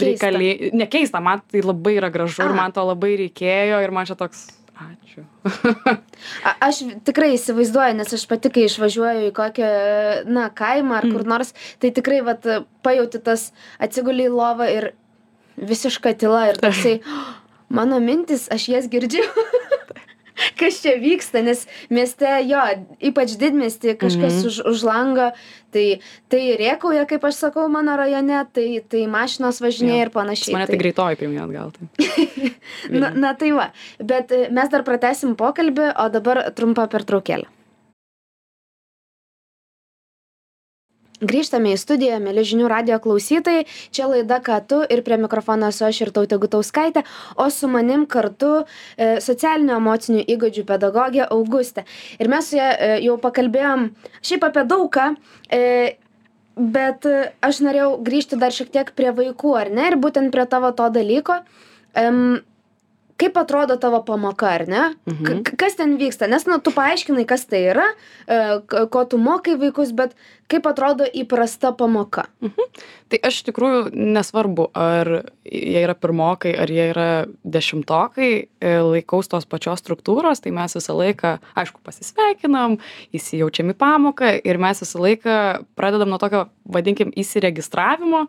reikaliai, 0.00 0.70
nekeista, 0.76 1.20
man 1.22 1.40
tai 1.50 1.60
labai 1.64 1.96
yra 2.00 2.10
gražu 2.10 2.42
ir 2.44 2.52
man 2.56 2.72
to 2.72 2.80
labai 2.84 3.14
reikėjo 3.16 3.78
ir 3.84 3.90
man 3.90 4.06
čia 4.06 4.16
toks, 4.16 4.46
ačiū. 4.76 5.24
A, 6.44 6.52
aš 6.68 6.82
tikrai 7.06 7.32
įsivaizduoju, 7.36 7.96
nes 7.98 8.12
aš 8.16 8.26
pati, 8.28 8.52
kai 8.52 8.66
išvažiuoju 8.68 9.30
į 9.30 9.32
kokią, 9.36 9.70
na, 10.28 10.48
kaimą 10.52 11.00
ar 11.00 11.08
kur 11.08 11.24
nors, 11.28 11.54
tai 11.82 11.92
tikrai, 11.96 12.20
vat, 12.26 12.44
pajauti 12.86 13.22
tas 13.24 13.50
atsigulį 13.82 14.28
į 14.28 14.34
lovą 14.36 14.68
ir 14.72 14.90
visiška 15.56 16.12
tyla 16.20 16.48
ir 16.52 16.60
toksai, 16.64 16.98
mano 17.72 18.00
mintis, 18.04 18.50
aš 18.52 18.68
jas 18.74 18.90
girdžiu. 18.92 19.24
Kas 20.60 20.80
čia 20.84 20.96
vyksta, 21.00 21.42
nes 21.44 21.64
mieste, 21.90 22.28
jo, 22.48 22.60
ypač 23.00 23.36
didmesti, 23.40 23.94
kažkas 23.96 24.40
Mhm. 24.42 24.46
už, 24.50 24.56
už 24.72 24.82
lango, 24.84 25.30
tai, 25.72 26.00
tai 26.28 26.42
riekauja, 26.60 27.06
kaip 27.08 27.24
aš 27.24 27.40
sakau, 27.46 27.66
mano 27.72 27.96
rajone, 27.96 28.44
tai, 28.52 28.66
tai 28.88 29.06
mašinos 29.10 29.60
važinėja 29.64 30.02
Jo. 30.02 30.06
ir 30.06 30.10
panašiai. 30.14 30.52
Mane 30.56 30.66
tai 30.70 30.78
greitoji 30.80 31.16
pirmie 31.20 31.40
atgal. 31.42 31.72
Tai. 31.72 31.88
Na, 33.02 33.10
na 33.10 33.32
tai 33.34 33.50
va, 33.56 33.70
bet 34.02 34.30
e, 34.32 34.46
mes 34.52 34.68
dar 34.72 34.84
pratesim 34.86 35.34
pokalbį, 35.38 35.90
o 35.96 36.08
dabar 36.12 36.44
trumpa 36.56 36.86
pertraukėlė. 36.92 37.48
Grįžtame 41.16 41.72
į 41.72 41.78
studiją, 41.80 42.18
mėly 42.20 42.42
žinių 42.44 42.66
radio 42.68 42.98
klausytojai. 43.00 43.64
Čia 43.94 44.08
laida 44.10 44.36
Ką 44.44 44.58
tu 44.68 44.82
ir 44.84 45.00
prie 45.06 45.16
mikrofono 45.16 45.70
esu 45.72 45.86
aš 45.86 46.02
ir 46.04 46.10
tautė 46.12 46.36
Gutauskaitė, 46.42 47.06
o 47.40 47.48
su 47.50 47.70
manim 47.72 48.04
kartu 48.04 48.50
e, 48.60 49.16
socialinių 49.24 49.78
emocinių 49.78 50.24
įgūdžių 50.34 50.64
pedagogė 50.68 51.24
Augustė. 51.24 51.86
Ir 52.20 52.28
mes 52.28 52.50
su 52.50 52.58
ja 52.58 52.68
e, 52.74 52.90
jau 53.06 53.16
pakalbėjom 53.22 53.88
šiaip 54.20 54.44
apie 54.44 54.66
daugą, 54.68 55.06
e, 55.48 55.62
bet 56.56 57.08
e, 57.08 57.30
aš 57.48 57.62
norėjau 57.64 57.94
grįžti 58.04 58.36
dar 58.42 58.52
šiek 58.52 58.68
tiek 58.74 58.92
prie 58.98 59.08
vaikų, 59.16 59.56
ar 59.56 59.72
ne? 59.72 59.88
Ir 59.94 59.96
būtent 60.02 60.34
prie 60.36 60.44
tavo 60.52 60.74
to 60.76 60.90
dalyko. 60.92 61.40
Em, 61.96 62.44
kaip 63.16 63.36
atrodo 63.40 63.76
tavo 63.80 64.02
pamoka 64.04 64.48
ar 64.48 64.66
ne 64.68 64.82
Mhm. 65.06 65.42
Kas 65.56 65.74
ten 65.76 65.96
vyksta 65.98 66.28
nes 66.28 66.46
nu 66.46 66.58
tu 66.58 66.70
paaiškinai 66.70 67.26
kas 67.26 67.46
tai 67.46 67.62
yra 67.72 67.86
e, 68.28 68.60
ko 68.90 69.04
tu 69.04 69.18
mokai 69.18 69.56
vaikus 69.56 69.92
bet 69.92 70.12
kaip 70.50 70.66
atrodo 70.70 71.06
įprasta 71.06 71.72
pamoka? 71.76 72.26
Tai 73.10 73.18
aš 73.22 73.40
iš 73.40 73.46
tikrųjų 73.48 73.80
nesvarbu 73.94 74.68
ar 74.74 75.10
jie 75.46 75.82
yra 75.82 75.94
pirmokai 75.98 76.56
ar 76.58 76.70
jie 76.70 76.88
yra 76.90 77.08
dešimtokai 77.46 78.30
e, 78.42 78.72
laikaus 78.82 79.30
tos 79.30 79.46
pačios 79.46 79.82
struktūros 79.82 80.42
tai 80.42 80.50
mes 80.54 80.74
visą 80.74 80.96
laiką 80.98 81.36
aišku 81.58 81.82
pasisveikinam 81.86 82.78
įsijaučiam 83.14 83.70
į 83.70 83.76
pamoką 83.78 84.32
ir 84.42 84.58
mes 84.62 84.82
visą 84.82 85.02
laiką 85.02 85.36
pradedam 85.78 86.10
nuo 86.10 86.18
tokio 86.22 86.46
vadinkim 86.66 87.12
įsiregistravimo. 87.14 88.26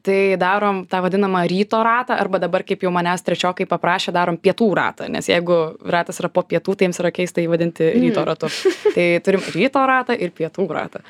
Tai 0.00 0.20
darom 0.40 0.86
tą 0.88 1.02
vadinamą 1.04 1.42
ryto 1.50 1.82
ratą 1.84 2.16
arba 2.16 2.38
dabar 2.40 2.62
kaip 2.64 2.86
jau 2.86 2.92
manęs 2.94 3.20
trečiokai 3.20 3.66
paprašė 3.68 4.14
darom 4.16 4.38
pietų 4.40 4.70
ratą 4.78 5.10
nes 5.12 5.28
jeigu 5.28 5.58
ratas 5.84 6.22
yra 6.22 6.30
po 6.32 6.40
pietų 6.40 6.72
tai 6.72 6.88
jiems 6.88 7.02
yra 7.02 7.10
keista 7.12 7.44
jį 7.44 7.50
vadinti 7.52 7.90
ryto 7.98 8.24
ratu. 8.24 8.48
Tai 8.94 9.10
turim 9.26 9.44
ryto 9.52 9.84
ratą 9.90 10.16
ir 10.16 10.32
pietų 10.32 10.70
ratą 10.72 11.04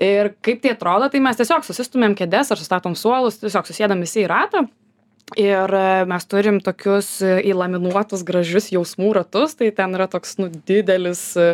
ir 0.00 0.32
kaip 0.44 0.62
tai 0.64 0.72
atrodo 0.74 1.10
tai 1.12 1.20
mes 1.22 1.36
tiesiog 1.38 1.64
susistumiam 1.66 2.16
kėdes 2.18 2.50
ar 2.54 2.60
sustatom 2.60 2.96
suolus 2.96 3.40
tiesiog 3.42 3.68
susėdam 3.68 4.00
visi 4.02 4.24
į 4.24 4.30
ratą. 4.32 4.66
Ir 5.38 5.70
e, 5.78 5.82
mes 6.10 6.24
turim 6.26 6.56
tokius 6.58 7.20
e, 7.22 7.36
įlaminuotus 7.52 8.24
gražius 8.26 8.72
jausmų 8.74 9.12
ratus. 9.14 9.52
Tai 9.54 9.68
ten 9.76 9.92
yra 9.94 10.08
toks 10.10 10.32
nu 10.40 10.48
didelis 10.50 11.20
e, 11.38 11.52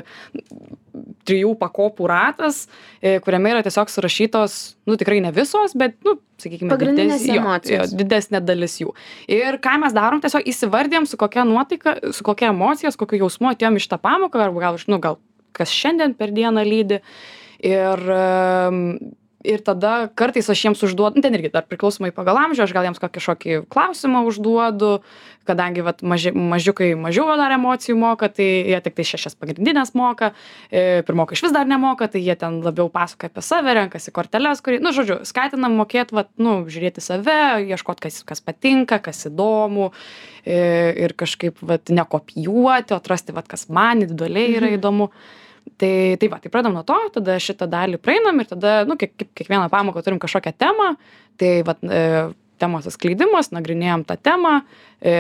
trijų 1.29 1.51
pakopų 1.61 2.07
ratas 2.09 2.63
kuriame 3.03 3.51
yra 3.53 3.61
tiesiog 3.67 3.91
surašytos 3.93 4.55
nu 4.89 4.97
tikrai 4.97 5.19
ne 5.21 5.29
visos 5.37 5.75
bet 5.77 5.99
nu 6.07 6.15
sakykime 6.41 6.73
dides- 6.81 7.27
jo, 7.29 7.37
emocijos. 7.43 7.93
jo, 7.93 7.99
didesnė 8.01 8.41
dalis 8.41 8.79
jų. 8.81 8.95
Ir 9.29 9.59
ką 9.61 9.75
mes 9.83 9.93
darom 9.97 10.23
tiesiog 10.25 10.49
įsivardijam 10.49 11.05
su 11.11 11.19
kokia 11.21 11.45
nuotaika 11.45 11.99
su 12.17 12.25
kokia 12.25 12.49
emocija 12.55 12.95
su 12.95 13.03
kokiu 13.03 13.21
jausmu 13.27 13.53
atėjom 13.53 13.77
į 13.77 13.85
šitą 13.85 14.01
pamoką 14.01 14.41
arba 14.47 14.65
gal 14.71 14.81
iš- 14.81 14.89
nu 14.89 14.99
gal 15.05 15.19
kas 15.53 15.69
šiandien 15.75 16.17
per 16.17 16.33
dieną 16.33 16.65
lydi 16.65 17.03
ir 17.61 18.03
ir 19.47 19.63
tada 19.65 20.09
kartais 20.19 20.49
aš 20.51 20.65
jiems 20.67 20.83
užduodu 20.83 21.19
nu, 21.19 21.25
ten 21.25 21.35
irgi 21.37 21.53
dar 21.55 21.67
priklausomai 21.69 22.11
pagal 22.15 22.39
amžių 22.43 22.67
aš 22.67 22.75
gal 22.75 22.89
jiems 22.89 23.01
kokį 23.01 23.17
kažkokį 23.19 23.57
klausimą 23.73 24.25
užduodu 24.27 24.99
kadangi 25.47 25.85
vat 25.87 26.03
maži 26.03 26.33
mažiukai 26.35 26.91
mažiau 26.99 27.29
dar 27.39 27.55
emocijų 27.55 27.97
moka 28.01 28.29
tai 28.33 28.49
jie 28.73 28.81
tiktai 28.83 29.07
šešias 29.07 29.39
pagrindines 29.39 29.95
moka 29.99 30.33
e, 30.71 31.05
pirmokai 31.07 31.39
išvis 31.39 31.55
dar 31.55 31.71
nemoka 31.71 32.11
tai 32.11 32.25
jie 32.25 32.35
ten 32.39 32.59
labiau 32.67 32.91
pasakoja 32.93 33.31
apie 33.31 33.47
save 33.47 33.77
renkasi 33.79 34.15
korteles 34.17 34.63
kurį 34.67 34.83
nu 34.83 34.93
žodžiu 34.97 35.21
skatinam 35.29 35.79
mokėt 35.79 36.15
vat 36.17 36.33
nu 36.43 36.59
žiūrėt 36.67 37.01
į 37.01 37.07
save 37.07 37.41
ieškot 37.71 38.03
kas 38.03 38.23
kas 38.27 38.43
patinka 38.43 38.99
kas 39.03 39.29
įdomu 39.31 39.93
e, 40.43 40.59
ir 41.07 41.15
kažkaip 41.15 41.63
vat 41.63 41.95
nekopijuoti 41.95 42.99
atrasti 42.99 43.37
vat 43.37 43.47
kas 43.51 43.69
man 43.71 44.03
individualiai 44.03 44.59
yra 44.59 44.75
įdomu 44.75 45.13
tai 45.77 46.17
tai 46.21 46.31
va 46.33 46.41
tai 46.41 46.51
pradedam 46.51 46.77
nuo 46.77 46.85
to 46.87 46.97
tada 47.19 47.37
šitą 47.43 47.69
dalį 47.71 48.01
praeinam 48.03 48.41
ir 48.41 48.51
tada 48.51 48.81
nu 48.89 48.97
kiek 49.01 49.15
kaip 49.17 49.31
kiekvieną 49.37 49.69
pamoką 49.73 50.03
turim 50.05 50.21
kažkokią 50.23 50.57
temą. 50.57 50.95
Tai 51.37 51.53
vat 51.69 51.83
e, 51.85 52.03
temos 52.61 52.87
atskleidimas 52.89 53.51
nagrinėjam 53.55 54.05
tą 54.09 54.17
temą 54.17 54.53
e, 54.61 55.15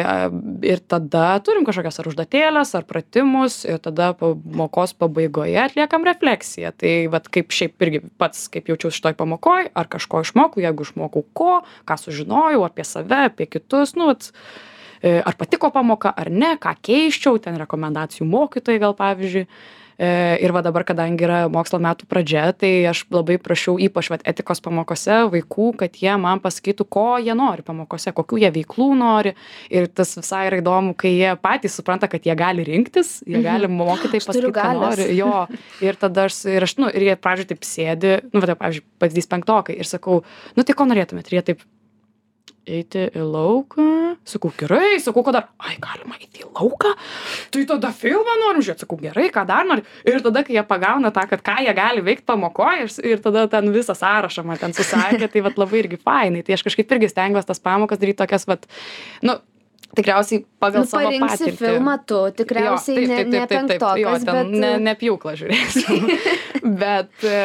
ir 0.66 0.82
tada 0.88 1.36
turim 1.44 1.66
kažkokias 1.68 2.00
ar 2.00 2.10
užduotėles 2.10 2.72
ar 2.78 2.86
pratimus 2.88 3.58
ir 3.68 3.80
tada 3.84 4.12
pamokos 4.16 4.96
pabaigoje 4.96 5.58
atliekam 5.60 6.06
refleksiją. 6.08 6.72
Tai 6.80 6.94
vat 7.12 7.28
kaip 7.32 7.52
šiaip 7.54 7.86
irgi 7.86 8.02
pats 8.20 8.46
kaip 8.52 8.70
jaučiaus 8.72 8.96
šitoj 8.96 9.16
pamokoj 9.20 9.70
ar 9.76 9.90
kažko 9.92 10.24
išmokau 10.24 10.64
jeigu 10.64 10.88
išmokau 10.88 11.26
ko 11.36 11.60
ką 11.88 11.98
sužinojau 12.00 12.64
apie 12.68 12.88
save 12.88 13.26
apie 13.30 13.48
kitus 13.50 13.96
nu 13.98 14.08
vat 14.12 14.30
e, 15.02 15.18
ar 15.20 15.36
patiko 15.36 15.70
pamoka 15.74 16.14
ar 16.16 16.32
ne 16.32 16.54
ką 16.60 16.76
keisčiau 16.80 17.40
ten 17.42 17.60
rekomendacijų 17.60 18.28
mokytojai 18.32 18.82
gal 18.82 18.96
pavyzdžiui 18.96 19.48
ir 19.98 20.52
va 20.52 20.60
dabar 20.64 20.84
kadangi 20.84 21.24
yra 21.24 21.38
mokslo 21.52 21.78
metų 21.80 22.08
pradžia 22.10 22.50
tai 22.52 22.70
aš 22.90 23.04
labai 23.12 23.38
prašiau 23.40 23.78
ypač 23.80 24.10
vat 24.12 24.24
etikos 24.28 24.60
pamokose 24.64 25.22
vaikų 25.32 25.70
kad 25.80 25.96
jie 25.96 26.12
man 26.20 26.42
pasakytų 26.44 26.86
ko 26.92 27.06
jie 27.22 27.36
nori 27.36 27.64
pamokose 27.66 28.12
kokių 28.16 28.42
jie 28.44 28.50
veiklų 28.58 28.90
nori. 29.00 29.32
Ir 29.72 29.88
tas 29.88 30.12
visai 30.18 30.46
yra 30.50 30.60
įdomu 30.60 30.96
kai 30.98 31.14
jie 31.14 31.32
patys 31.40 31.78
supranta 31.78 32.10
kad 32.12 32.26
jie 32.28 32.36
gali 32.36 32.66
rinktis 32.66 33.20
jie 33.26 33.40
gali 33.44 33.70
mokytojai 33.72 34.20
Aš 34.20 34.28
turiu 34.28 34.52
pasakyt 34.52 34.60
ką 34.60 34.82
nori 34.82 35.08
jo. 35.16 35.46
Ir 35.84 36.00
tada 36.00 36.26
aš 36.28 36.42
ir 36.50 36.68
aš 36.68 36.76
nu 36.82 36.90
ir 36.92 37.08
jie 37.10 37.16
pradžioj 37.16 37.50
taip 37.54 37.64
sėdi 37.66 38.18
nu 38.32 38.42
va 38.42 38.52
taip 38.52 38.60
pavyzdžiui 38.60 38.86
pavyzdys 39.00 39.32
penktokai 39.32 39.80
ir 39.80 39.88
sakau 39.88 40.22
nu 40.56 40.66
tai 40.66 40.76
ko 40.76 40.88
norėtumėt? 40.88 41.32
Ir 41.32 41.40
jie 41.40 41.46
taip 41.52 41.64
eiti 42.66 43.06
į 43.14 43.22
lauką. 43.22 43.86
Sakau 44.26 44.50
gerai. 44.58 44.98
Sakau 45.02 45.22
ką 45.26 45.34
dar 45.36 45.48
ai 45.62 45.76
galima 45.82 46.18
eiti 46.18 46.42
į 46.42 46.48
lauką? 46.50 46.92
Tai 47.54 47.64
tada 47.70 47.92
filmą 47.94 48.36
norim 48.42 48.64
žiūrėt. 48.64 48.82
Sakau 48.84 48.98
gerai 49.00 49.28
ką 49.34 49.46
dar 49.48 49.66
nori? 49.68 49.84
Ir 50.08 50.18
tada 50.24 50.42
kai 50.46 50.56
jie 50.56 50.64
pagauna 50.66 51.12
tą 51.14 51.26
kad 51.30 51.44
ką 51.46 51.58
jie 51.66 51.74
gali 51.76 52.04
veikt 52.06 52.26
pamokoj 52.28 52.84
ir 52.84 52.94
ir 53.14 53.22
tada 53.22 53.46
ten 53.50 53.70
visą 53.74 53.94
sąrašą 53.98 54.46
man 54.46 54.58
ten 54.62 54.74
susakė 54.76 55.30
tai 55.32 55.44
vat 55.46 55.60
labai 55.60 55.84
irgi 55.84 56.00
fainai. 56.02 56.42
Tai 56.46 56.58
aš 56.58 56.66
kažkaip 56.66 56.96
irgi 56.96 57.12
stengiuos 57.12 57.46
tas 57.46 57.62
pamokas 57.62 58.02
daryt 58.02 58.18
tokias 58.18 58.48
vat 58.50 58.66
nu 59.22 59.38
tikriausiai 59.96 60.42
pagal 60.60 60.84
nu, 60.84 60.88
savo 60.90 61.12
patirtį 61.22 61.52
filmą 61.60 61.94
tu 62.08 62.18
tikriausiai 62.40 63.04
Jo, 63.04 63.06
ne, 63.06 63.16
taip, 63.16 63.30
ne 63.30 63.38
taip, 63.38 63.48
taip, 63.48 63.68
taip, 63.70 63.84
taip. 63.84 64.00
Jo, 64.02 64.14
bet 64.26 64.52
ne, 64.64 64.72
ne 64.82 64.94
pjūklą 64.98 65.34
žiūrėsiu. 65.40 65.98
bet 66.82 67.26
e, 67.28 67.38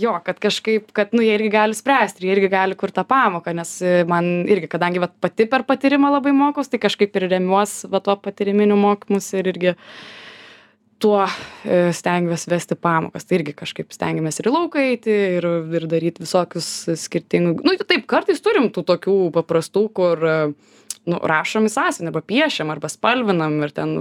jo, 0.00 0.14
kad 0.26 0.40
kažkaip, 0.42 0.88
kad 0.96 1.14
nu, 1.16 1.22
jie 1.24 1.36
irgi 1.36 1.52
gali 1.54 1.78
spręsti, 1.78 2.24
jie 2.26 2.34
irgi 2.34 2.50
gali 2.52 2.78
kur 2.80 2.94
tą 2.94 3.06
pamoką, 3.08 3.54
nes 3.56 3.76
e, 3.84 3.94
man 4.10 4.32
irgi, 4.50 4.70
kadangi 4.72 5.02
vat, 5.04 5.14
pati 5.22 5.48
per 5.50 5.66
patyrimą 5.68 6.12
labai 6.16 6.34
mokaus, 6.36 6.72
tai 6.72 6.82
kažkaip 6.82 7.16
ir 7.20 7.28
remiuos 7.36 7.82
va, 7.92 8.02
tuo 8.04 8.16
patyriminiu 8.24 8.78
mokymus 8.80 9.32
ir 9.38 9.52
irgi 9.54 9.74
tuo 11.04 11.20
e, 11.24 11.92
stengiuosi 11.92 12.50
vesti 12.50 12.76
pamokas. 12.80 13.26
Tai 13.28 13.38
irgi 13.40 13.52
kažkaip 13.58 13.92
stengiamės 13.92 14.40
ir 14.40 14.48
į 14.48 14.54
lauką 14.54 14.84
eiti, 14.92 15.16
ir, 15.38 15.46
ir 15.76 15.88
daryti 15.90 16.24
visokius 16.24 16.68
skirtingus. 17.02 17.64
Nu, 17.66 17.76
taip, 17.82 18.06
kartais 18.10 18.40
turim 18.44 18.70
tų 18.72 18.86
tokių 18.88 19.18
paprastų, 19.34 19.84
kur 19.98 20.24
e, 20.24 20.38
nu, 21.10 21.20
rašom 21.30 21.68
į 21.68 21.72
sąsiuvinį, 21.74 22.10
arba 22.12 22.22
piešiam, 22.24 22.72
arba 22.74 22.90
spalvinam 22.92 23.60
ir 23.66 23.74
ten, 23.76 23.94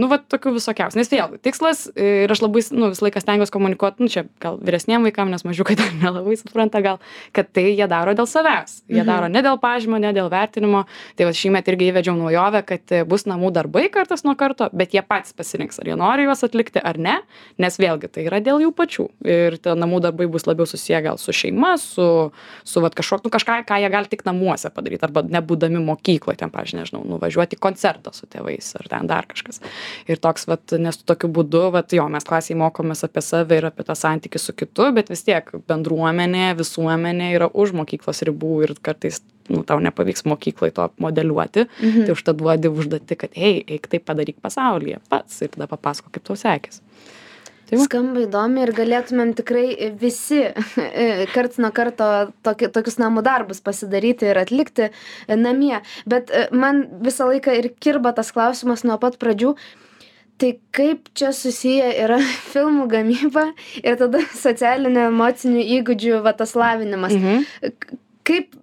nu, 0.00 0.08
va, 0.10 0.18
tokių 0.18 0.54
visokiausių. 0.56 0.98
Nes 0.98 1.10
vėl, 1.12 1.36
tikslas 1.44 1.84
e, 1.94 2.24
ir 2.24 2.32
aš 2.34 2.42
labai, 2.42 2.62
nu, 2.74 2.88
visą 2.92 3.06
laiką 3.06 3.22
stengiuosi 3.22 3.54
komunikuoti, 3.54 4.02
nu, 4.02 4.10
čia 4.10 4.24
gal 4.42 4.58
vyresniem 4.58 5.04
vaikam, 5.06 5.30
nes 5.30 5.44
mažiukai 5.46 5.76
dar 5.78 5.92
nelabai 6.02 6.36
supranta 6.40 6.82
gal, 6.84 6.98
kad 7.36 7.50
tai 7.54 7.68
jie 7.70 7.86
daro 7.90 8.14
dėl 8.18 8.28
savęs. 8.30 8.80
Jie 8.88 9.00
Mhm. 9.02 9.08
daro 9.08 9.28
ne 9.30 9.42
dėl 9.46 9.60
pažymio, 9.62 10.00
ne 10.02 10.12
dėl 10.16 10.30
vertinimo. 10.32 10.84
Tai 11.16 11.28
va 11.28 11.34
šįmet 11.36 11.68
irgi 11.70 11.90
įvedžiau 11.92 12.16
naujovę, 12.18 12.64
kad 12.66 12.94
e, 12.96 13.04
bus 13.08 13.26
namų 13.30 13.52
darbai 13.54 13.86
kartas 13.92 14.24
nuo 14.26 14.34
karto, 14.38 14.68
bet 14.72 14.94
jie 14.96 15.02
patys 15.06 15.32
pasirinks, 15.36 15.80
ar 15.80 15.86
jie 15.90 15.96
nori 15.98 16.26
juos 16.26 16.42
atlikti 16.46 16.82
ar 16.82 16.98
ne, 16.98 17.18
nes 17.58 17.78
vėlgi 17.80 18.10
tai 18.10 18.26
yra 18.26 18.40
dėl 18.44 18.60
jų 18.64 18.72
pačių. 18.76 19.06
Ir 19.24 19.58
tie 19.62 19.76
namų 19.78 20.00
darbai 20.08 20.26
bus 20.30 20.46
labiau 20.48 20.66
susiję 20.66 21.02
gal 21.06 21.18
su 21.20 21.32
šeima, 21.36 21.76
su, 21.80 22.06
su 22.64 22.82
vat, 22.82 22.94
kažkokiu, 22.98 23.28
nu, 23.28 23.34
kažką, 23.34 23.60
ką 23.68 23.80
jie 23.82 23.90
gali 23.92 24.10
tik 24.10 24.24
namuose 24.26 24.70
padaryti, 24.74 25.04
arba 25.06 25.22
nebūdami 25.22 25.82
mokykloje, 25.84 26.40
ten, 26.42 26.50
pažiūrėjau, 26.52 26.82
nežinau, 26.84 27.02
nuvažiuoti 27.14 27.58
į 27.58 27.62
koncertą 27.62 28.12
su 28.16 28.26
tėvais 28.30 28.72
ar 28.80 28.88
ten 28.90 29.10
dar 29.10 29.28
kažkas. 29.30 29.59
Ir 30.10 30.20
toks, 30.22 30.46
vat, 30.50 30.74
nes 30.80 31.00
tokiu 31.06 31.30
būdu, 31.32 31.66
vat, 31.74 31.92
jo, 31.96 32.06
mes 32.12 32.26
klasiai 32.26 32.58
mokomės 32.60 33.04
apie 33.06 33.22
save 33.24 33.60
ir 33.60 33.68
apie 33.70 33.86
tą 33.86 33.96
santykį 33.98 34.40
su 34.42 34.54
kitu, 34.56 34.90
bet 34.96 35.12
vis 35.12 35.24
tiek 35.26 35.50
bendruomenė, 35.70 36.50
visuomenė 36.58 37.32
yra 37.36 37.50
už 37.52 37.74
mokyklos 37.80 38.24
ribų 38.28 38.54
ir 38.66 38.74
kartais 38.82 39.20
nu, 39.50 39.62
tau 39.66 39.80
nepavyks 39.82 40.24
mokyklai 40.30 40.70
to 40.74 40.88
modeliuoti, 41.02 41.66
mhm. 41.66 42.06
tai 42.06 42.16
užtat 42.16 42.38
duodi 42.38 42.70
užduoti, 42.70 43.18
kad, 43.18 43.34
hei, 43.36 43.60
eik 43.66 43.90
tai 43.90 44.02
padaryk 44.02 44.38
pasaulyje 44.42 45.00
pats 45.10 45.42
ir 45.44 45.52
tada 45.54 45.68
papasako, 45.70 46.12
kaip 46.14 46.28
tau 46.28 46.38
sekės. 46.38 46.82
Tai. 47.70 47.78
Skamba 47.84 48.24
įdomi 48.24 48.64
ir 48.64 48.72
galėtumėm 48.74 49.34
tikrai 49.38 49.90
visi 50.00 50.40
karts 51.34 51.60
nuo 51.62 51.70
karto 51.74 52.08
toki, 52.46 52.66
tokius 52.74 52.98
namų 52.98 53.22
darbus 53.26 53.62
pasidaryti 53.62 54.26
ir 54.30 54.40
atlikti 54.42 54.88
e, 54.90 55.36
namie. 55.38 55.76
Bet 56.10 56.32
e, 56.34 56.48
man 56.50 56.82
visą 57.04 57.28
laiką 57.30 57.54
ir 57.60 57.70
kirba 57.78 58.10
tas 58.16 58.32
klausimas 58.34 58.82
nuo 58.86 58.98
pat 59.02 59.20
pradžių. 59.22 59.54
Tai 60.40 60.50
kaip 60.74 61.10
čia 61.14 61.30
susiję 61.36 61.92
yra 62.06 62.16
filmų 62.52 62.88
gamyba 62.90 63.46
ir 63.84 63.98
tada 64.00 64.22
socialinių 64.34 65.06
emocinių 65.10 65.62
įgūdžių 65.78 66.22
va 66.24 66.32
tas 66.38 66.56
lavinimas. 66.58 67.14
Mhm. 67.14 67.46
Kaip 68.26 68.56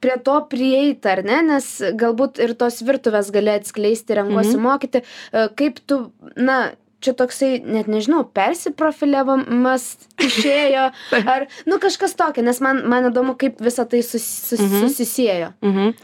prie 0.00 0.14
to 0.22 0.34
prieiti, 0.50 1.08
ar 1.10 1.24
ne, 1.26 1.40
nes 1.42 1.70
galbūt 1.98 2.38
ir 2.42 2.52
tos 2.58 2.82
virtuvės 2.86 3.32
gali 3.34 3.50
atskleisti, 3.58 4.14
renkuosi 4.18 4.54
Mhm. 4.56 4.62
mokyti, 4.66 5.02
E, 5.32 5.48
kaip 5.58 5.80
tu, 5.90 6.12
na, 6.36 6.72
čia 7.00 7.12
toksai, 7.14 7.60
net 7.64 7.86
nežinau, 7.90 8.24
persiprofiliavimas 8.34 9.84
išėjo, 10.28 10.88
ar, 11.24 11.46
nu, 11.66 11.78
kažkas 11.82 12.16
tokio, 12.18 12.42
nes 12.46 12.60
man, 12.64 12.82
man 12.90 13.10
įdomu, 13.10 13.36
kaip 13.38 13.60
visa 13.62 13.84
tai 13.88 14.02
sus, 14.02 14.24
sus, 14.24 14.60
Mhm. 14.60 14.86
susisėjo. 14.86 15.52
Mhm. 15.62 15.94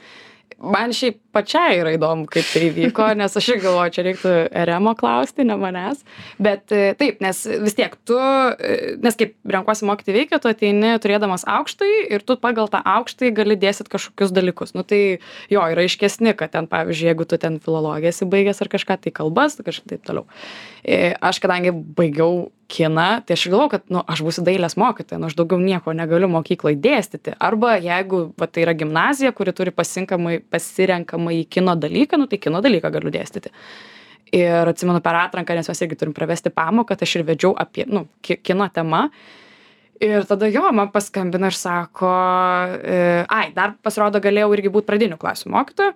Man 0.63 0.93
šiaip 0.95 1.21
pačiai 1.35 1.79
yra 1.81 1.95
įdomu 1.97 2.29
kaip 2.31 2.47
tai 2.53 2.69
įvyko 2.69 3.09
nes 3.19 3.37
aš 3.39 3.49
irgi 3.53 3.65
galvoju 3.67 3.95
čia 3.97 4.05
reiktų 4.07 4.33
eremo 4.63 4.95
klausti 4.99 5.47
ne 5.47 5.57
manęs. 5.61 6.05
Bet 6.43 6.73
e, 6.75 6.95
taip 6.99 7.23
nes 7.25 7.43
vis 7.65 7.77
tiek 7.79 7.95
tu 8.07 8.19
e, 8.19 8.95
nes 9.03 9.19
kaip 9.21 9.35
renkuosi 9.57 9.89
mokyti 9.89 10.15
veikia 10.17 10.41
tu 10.43 10.51
ateini 10.51 10.95
turėdamas 11.03 11.47
aukštąjį 11.51 12.01
ir 12.17 12.27
tu 12.27 12.39
pagal 12.41 12.71
tą 12.73 12.83
aukštąjį 12.95 13.35
gali 13.37 13.59
dėstyt 13.61 13.91
kažkokius 13.93 14.35
dalykus. 14.35 14.75
Nu 14.79 14.87
tai 14.87 15.03
jo 15.53 15.65
yra 15.75 15.87
aiškesni 15.87 16.37
kad 16.39 16.55
ten 16.55 16.71
pavyzdžiui 16.71 17.11
jeigu 17.13 17.29
tu 17.29 17.41
ten 17.41 17.61
filologiją 17.63 18.15
esi 18.15 18.29
baigęs 18.31 18.63
ar 18.63 18.73
kažką 18.77 19.01
tai 19.07 19.15
kalbas 19.15 19.59
kažkaip 19.61 19.97
taip 19.97 20.07
toliau. 20.07 20.29
E, 20.85 21.15
aš 21.19 21.43
kadangi 21.43 21.75
baigiau 21.75 22.47
kiną 22.75 23.07
tai 23.27 23.37
aš 23.37 23.47
ir 23.47 23.55
galvojau 23.55 23.73
kad 23.77 23.85
nu 23.95 24.03
aš 24.11 24.23
būsiu 24.27 24.45
dailės 24.47 24.77
mokytoja 24.81 25.21
nu 25.23 25.29
aš 25.29 25.37
daugiau 25.39 25.61
nieko 25.63 25.95
negaliu 25.97 26.29
mokykloj 26.33 26.77
dėstyti. 26.83 27.37
Arba 27.39 27.77
jeigu 27.83 28.27
va 28.41 28.49
tai 28.51 28.65
yra 28.67 28.75
gimnazija 28.79 29.33
kuri 29.37 29.55
turi 29.57 29.75
pasirenkamai 29.75 30.41
pasirenkamąjį 30.53 31.47
kino 31.57 31.77
dalyką 31.79 32.21
nu 32.21 32.29
tai 32.31 32.41
kino 32.43 32.63
dalyką 32.65 32.91
galiu 32.95 33.15
dėstyti. 33.15 33.55
Ir 34.35 34.71
atsimenu 34.73 35.03
per 35.05 35.21
atranką 35.21 35.55
nes 35.55 35.71
mes 35.71 35.83
irgi 35.87 36.01
turim 36.01 36.15
pravesti 36.17 36.51
pamoką 36.51 36.99
tai 36.99 37.09
aš 37.09 37.17
ir 37.21 37.27
vedžiau 37.31 37.55
apie 37.55 37.87
nu 37.87 38.07
ki 38.23 38.41
kino 38.43 38.69
tema. 38.75 39.07
Ir 40.03 40.27
tada 40.27 40.49
jo 40.51 40.67
man 40.75 40.91
paskambina 40.91 41.53
ir 41.53 41.57
sako 41.57 42.11
e, 42.83 42.97
ai 43.31 43.53
dar 43.55 43.77
pasirodo 43.83 44.19
galėjau 44.21 44.51
irgi 44.57 44.73
būt 44.75 44.89
pradinių 44.89 45.21
klasių 45.23 45.53
mokytoja 45.55 45.95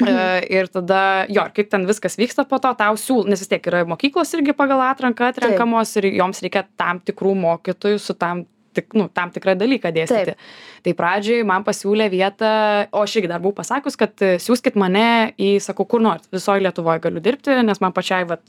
Mhm. 0.00 0.08
E, 0.10 0.46
ir 0.50 0.66
tada, 0.74 1.26
jo, 1.30 1.44
kaip 1.54 1.68
ten 1.70 1.84
viskas 1.86 2.18
vyksta 2.18 2.42
po 2.50 2.58
to, 2.58 2.72
tau 2.74 2.96
siūl, 2.98 3.28
nes 3.30 3.38
vis 3.38 3.50
tiek 3.50 3.62
yra 3.70 3.84
mokyklos 3.86 4.32
irgi 4.34 4.56
pagal 4.56 4.82
atranką 4.88 5.28
atrenkamos 5.30 5.94
Taip. 5.94 6.08
ir 6.08 6.18
joms 6.18 6.42
reikia 6.42 6.64
tam 6.80 6.98
tikrų 6.98 7.36
mokytojų 7.44 8.00
su 8.02 8.16
tam 8.18 8.42
tik, 8.74 8.90
nu, 8.98 9.06
tam 9.14 9.30
tikrą 9.30 9.54
dalyką 9.58 9.92
dėstyti. 9.94 10.34
Taip. 10.34 10.50
Tai 10.84 10.94
pradžioj 10.98 11.44
man 11.46 11.64
pasiūlė 11.66 12.08
vietą, 12.12 12.50
o 12.90 13.04
aš 13.06 13.16
irgi 13.20 13.30
dar 13.30 13.42
buvau 13.44 13.56
pasakus, 13.60 13.96
kad 14.00 14.18
siūskit 14.18 14.76
mane 14.80 15.32
į, 15.40 15.54
sakau, 15.64 15.86
kur 15.88 16.02
nors, 16.04 16.26
visoje 16.34 16.64
Lietuvoje 16.64 17.02
galiu 17.06 17.22
dirbti, 17.24 17.54
nes 17.64 17.80
man 17.84 17.94
pačiai, 17.94 18.26
vat, 18.28 18.42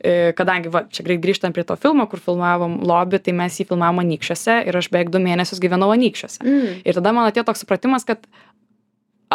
e, 0.00 0.32
kadangi, 0.36 0.72
va, 0.74 0.84
čia 0.90 1.06
greit 1.06 1.22
grįžtant 1.24 1.56
prie 1.56 1.64
to 1.68 1.78
filmo, 1.80 2.08
kur 2.10 2.22
filmavom 2.24 2.80
lobby, 2.82 3.22
tai 3.22 3.36
mes 3.38 3.60
jį 3.60 3.68
filmavom 3.70 4.02
Anykščiuose 4.02 4.58
ir 4.68 4.80
aš 4.80 4.90
beveik 4.92 5.14
du 5.14 5.22
mėnesius 5.22 5.62
gyvenau 5.62 5.92
Anykščiuose. 5.94 6.42
Mm. 6.42 6.82
Ir 6.82 6.98
tada 6.98 7.14
man 7.16 7.30
atėjo 7.30 7.46
toks 7.52 7.64
supratimas, 7.64 8.06
kad 8.08 8.26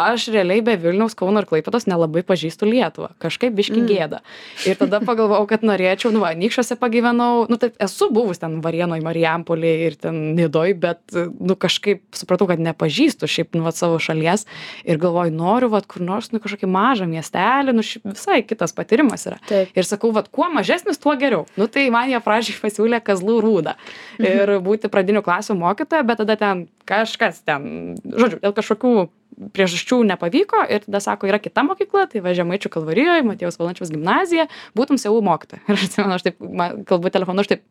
aš 0.08 0.28
realiai 0.34 0.62
be 0.64 0.74
vilniaus 0.80 1.16
kauno 1.18 1.42
ir 1.42 1.48
klaipėdos 1.48 1.86
nelabai 1.90 2.22
pažįstu 2.26 2.68
lietuvą. 2.68 3.10
Kažkaip 3.22 3.54
biškį 3.56 3.80
mm. 3.80 3.88
gėda. 3.90 4.20
Ir 4.68 4.78
tada 4.80 5.00
pagalvojau 5.04 5.48
kad 5.50 5.64
norėčiau 5.66 6.12
nu 6.14 6.22
va 6.22 6.32
anykščiuose 6.34 6.76
pagyvenau. 6.80 7.46
Nu 7.50 7.58
taip 7.60 7.76
esu 7.82 8.10
buvus 8.14 8.42
ten 8.42 8.58
varėnoj 8.64 9.02
marijampolėj 9.04 9.84
ir 9.86 9.98
ten 10.00 10.20
nidoj 10.38 10.74
bet 10.80 11.16
nu 11.16 11.56
kažkaip 11.60 12.02
supratau 12.16 12.48
kad 12.50 12.62
nepažįstu 12.62 13.28
šiaip 13.30 13.58
nu 13.58 13.64
vat 13.66 13.78
savo 13.78 14.00
šalies. 14.02 14.46
Ir 14.88 15.00
galvoju 15.02 15.34
noriu 15.34 15.70
vat 15.72 15.88
kur 15.90 16.04
nors 16.04 16.30
nu 16.34 16.42
kažkokį 16.42 16.70
mažą 16.70 17.08
miestelį 17.10 17.76
nu 17.76 17.86
šiaip 17.86 18.10
visai 18.12 18.40
kitas 18.46 18.76
patyrimas 18.76 19.26
yra. 19.28 19.40
Taip. 19.50 19.72
ir 19.76 19.88
sakau 19.88 20.12
vat 20.16 20.28
kuo 20.32 20.48
mažesnis 20.52 21.00
tuo 21.02 21.14
geriau. 21.20 21.46
Nu 21.60 21.68
tai 21.70 21.88
man 21.92 22.10
jie 22.10 22.20
pradžioj 22.24 22.60
pasiūlė 22.62 23.02
kazlų 23.04 23.40
rūdą. 23.44 23.76
Mhm. 24.18 24.26
ir 24.30 24.56
būti 24.64 24.90
pradinių 24.92 25.22
klasių 25.24 25.56
mokytoja 25.58 26.04
bet 26.06 26.20
tada 26.22 26.36
ten 26.36 26.66
kažkas 26.88 27.42
ten 27.46 27.96
žodžiu 28.04 28.40
dėl 28.42 28.54
kažkokių 28.56 29.08
priežasčių 29.54 30.00
nepavyko 30.10 30.64
ir 30.72 30.84
tada 30.84 31.00
sako 31.02 31.28
yra 31.30 31.40
kita 31.42 31.64
mokykla 31.66 32.06
tai 32.12 32.22
va 32.24 32.34
žemaičių 32.36 32.72
kalvarijoj 32.72 33.24
motiejaus 33.26 33.58
valančiaus 33.60 33.92
gimnazija 33.94 34.48
būtum 34.76 35.00
su 35.00 35.12
mokytoja. 35.24 35.62
Ir 35.68 35.76
aš 35.76 35.86
atsimenu 35.88 36.16
aš 36.16 36.26
taip 36.26 36.42
man 36.44 36.82
kalbu 36.88 37.12
telefonu 37.14 37.44
aš 37.44 37.54
taip 37.54 37.64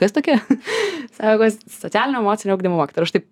kas 0.00 0.14
tokia? 0.16 0.40
Sako 1.18 1.50
socialinio 1.70 2.22
emocinio 2.24 2.58
ugdymo 2.58 2.80
mokytoja. 2.80 3.04
Ir 3.04 3.08
aš 3.08 3.14
taip 3.18 3.28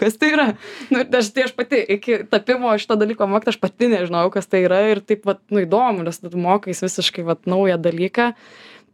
kas 0.00 0.16
tai 0.18 0.32
yra? 0.34 0.46
Nu 0.90 1.02
aš 1.04 1.32
tai 1.34 1.46
aš 1.48 1.56
pati 1.58 1.82
iki 1.96 2.22
tapimo 2.30 2.72
šito 2.80 2.96
dalyko 3.00 3.28
mokytoja 3.30 3.56
aš 3.56 3.60
pati 3.62 3.90
nežinojau 3.92 4.32
kas 4.38 4.48
tai 4.48 4.64
yra 4.68 4.80
ir 4.94 5.02
taip 5.04 5.28
vat 5.28 5.42
nu 5.52 5.64
įdomu 5.66 6.06
nes 6.06 6.22
tu 6.22 6.32
mokais 6.40 6.82
visiškai 6.86 7.26
vat 7.28 7.44
naują 7.50 7.76
dalyką. 7.82 8.32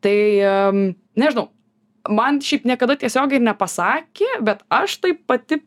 Tai 0.03 0.19
um, 0.51 0.83
nežinau 1.19 1.49
man 2.09 2.41
šiaip 2.45 2.67
niekada 2.69 2.97
tiesiogiai 2.99 3.41
ir 3.41 3.47
nepasakė 3.47 4.39
bet 4.45 4.63
aš 4.73 4.99
taip 5.03 5.25
pati 5.29 5.61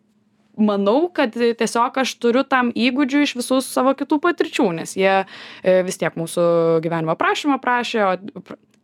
manau 0.63 1.10
kad 1.13 1.36
tiesiog 1.36 2.02
aš 2.04 2.15
turiu 2.21 2.43
tam 2.47 2.71
įgūdžių 2.71 3.24
iš 3.26 3.36
visų 3.39 3.62
savo 3.65 3.93
kitų 3.97 4.21
patirčių 4.24 4.67
nes 4.82 4.97
jie 5.00 5.13
e, 5.21 5.80
vis 5.88 6.02
tiek 6.02 6.17
mūsų 6.19 6.43
gyvenimo 6.86 7.15
aprašymą 7.15 7.60
prašė 7.63 8.04
o 8.08 8.12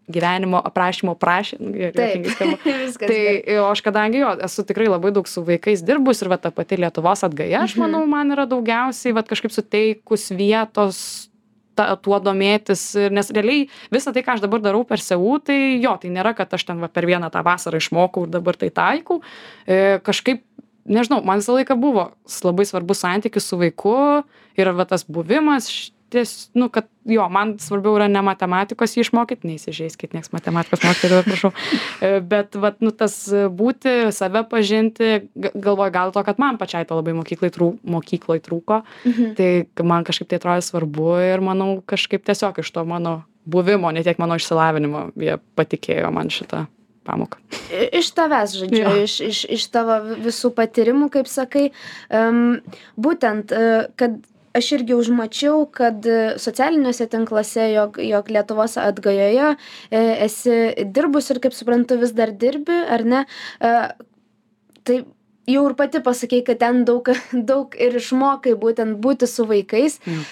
gyvenimo 0.08 0.60
aprašymo 0.64 1.16
prašė 1.20 1.60
nu, 1.60 1.74
juokingai 1.76 2.34
skamba. 2.34 2.76
tai 3.10 3.58
o 3.60 3.68
aš 3.70 3.84
kadangi 3.86 4.22
jo 4.22 4.34
esu 4.48 4.64
tikrai 4.68 4.88
labai 4.90 5.12
daug 5.16 5.28
su 5.28 5.44
vaikais 5.48 5.84
dirbus 5.88 6.24
ir 6.24 6.32
va 6.32 6.40
ta 6.42 6.52
pati 6.56 6.80
lietuvos 6.80 7.26
atgaja 7.28 7.66
aš 7.66 7.76
mhm. 7.76 7.84
manau 7.86 8.06
man 8.10 8.32
yra 8.36 8.48
daugiausiai 8.50 9.16
vat 9.18 9.28
kažkaip 9.30 9.54
suteikus 9.54 10.30
vietos 10.32 11.02
ta 11.78 11.92
tuo 12.02 12.18
domėtis 12.24 12.84
nes 13.14 13.32
realiai 13.36 13.68
visa 13.94 14.14
tai 14.16 14.24
ką 14.26 14.38
aš 14.38 14.46
dabar 14.46 14.64
darau 14.64 14.84
per 14.88 15.04
su 15.04 15.38
tai 15.46 15.60
jo 15.84 15.94
tai 16.02 16.14
nėra 16.14 16.34
kad 16.38 16.56
aš 16.58 16.70
ten 16.72 16.82
va 16.82 16.90
per 16.90 17.06
vieną 17.10 17.30
tą 17.34 17.44
vasarą 17.46 17.82
išmokau 17.82 18.26
ir 18.26 18.34
dabar 18.34 18.58
tai 18.58 18.72
taikau. 18.74 19.22
E, 19.68 20.00
kažkaip 20.04 20.44
nežinau 20.88 21.22
man 21.26 21.44
visą 21.44 21.58
laiką 21.58 21.78
buvo 21.80 22.10
labai 22.44 22.66
svarbus 22.68 23.04
santykis 23.04 23.48
su 23.48 23.60
vaiku 23.60 23.98
ir 24.58 24.74
va 24.76 24.88
tas 24.90 25.06
buvimas 25.08 25.70
ties 26.10 26.50
nu 26.54 26.70
kad 26.70 26.86
jo 27.06 27.30
man 27.30 27.58
svarbiau 27.60 27.98
yra 28.00 28.08
ne 28.08 28.22
matematikos 28.24 28.96
jį 28.96 29.04
išmokyt 29.04 29.44
neįsižeiskit 29.48 30.16
nieks 30.16 30.32
matematikos 30.32 30.84
mokytojų 30.86 31.12
dabar 31.12 31.28
prašau 31.28 31.52
e, 32.06 32.12
bet 32.24 32.56
vat 32.56 32.80
nu 32.84 32.94
tas 32.96 33.16
būti 33.32 34.14
save 34.16 34.44
pažinti 34.48 35.28
galvoju 35.36 35.96
gal 35.96 36.14
to 36.16 36.24
kad 36.28 36.40
man 36.40 36.60
pačiai 36.62 36.88
to 36.88 36.96
labai 36.96 37.16
mokyklai 37.18 37.52
trū 37.54 37.74
mokykloj 37.84 38.44
trūko 38.48 38.82
mhm. 39.04 39.36
tai 39.40 39.84
man 39.84 40.08
kažkaip 40.08 40.32
tai 40.32 40.40
atrodė 40.40 40.64
svarbu 40.70 41.18
ir 41.28 41.44
manau 41.44 41.74
kažkaip 41.86 42.24
tiesiog 42.28 42.64
iš 42.64 42.72
to 42.72 42.88
mano 42.88 43.20
buvimo 43.48 43.92
ne 43.92 44.04
tiek 44.04 44.20
mano 44.20 44.40
išsilavinimo 44.40 45.10
jie 45.20 45.40
patikėjo 45.60 46.12
man 46.16 46.32
šitą 46.32 46.66
pamoką. 47.08 47.42
Iš 47.72 48.14
tavęs, 48.18 48.56
žodžiu, 48.62 48.84
ja. 48.84 48.96
iš, 49.04 49.20
iš, 49.26 49.44
iš 49.58 49.68
tavo 49.74 50.00
visų 50.24 50.54
patyrimų, 50.58 51.12
kaip 51.14 51.32
sakai, 51.32 51.70
um, 52.14 52.60
būtent, 53.00 53.56
uh, 53.56 53.88
kad 54.00 54.20
aš 54.58 54.72
irgi 54.78 54.96
užmačiau, 54.98 55.66
kad 55.74 56.06
socialiniuose 56.42 57.08
tinkluose, 57.12 57.68
jog, 57.74 58.00
jog 58.02 58.32
Lietuvos 58.34 58.78
atgajoje 58.82 59.52
e, 59.54 60.02
esi 60.26 60.58
dirbus 60.96 61.30
ir, 61.34 61.42
kaip 61.44 61.56
suprantu, 61.56 62.00
vis 62.02 62.14
dar 62.18 62.34
dirbi, 62.34 62.78
ar 62.96 63.06
ne? 63.06 63.24
E, 63.62 63.74
tai 64.88 65.02
jau 65.48 65.64
ir 65.70 65.76
pati 65.80 66.02
pasakei, 66.04 66.44
kad 66.48 66.60
ten 66.62 66.84
daug, 66.88 67.08
daug 67.52 67.78
ir 67.80 67.98
išmokai 68.00 68.56
būtent 68.60 69.00
būti 69.04 69.30
su 69.30 69.48
vaikais. 69.50 70.00
Mm. 70.06 70.26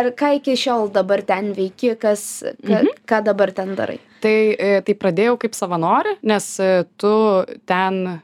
Ar 0.00 0.10
ką 0.18 0.34
iki 0.40 0.56
šiol 0.60 0.90
dabar 0.94 1.24
ten 1.26 1.52
veiki, 1.56 1.94
kas, 2.00 2.44
ka, 2.60 2.82
mhm. 2.82 3.02
ką 3.08 3.22
dabar 3.26 3.52
ten 3.56 3.74
darai? 3.78 3.98
Tai, 4.22 4.36
e, 4.54 4.78
tai 4.84 4.94
pradėjau 4.98 5.36
kaip 5.40 5.56
savanori, 5.56 6.16
nes 6.26 6.46
e, 6.62 6.70
tu 7.00 7.12
ten 7.68 8.20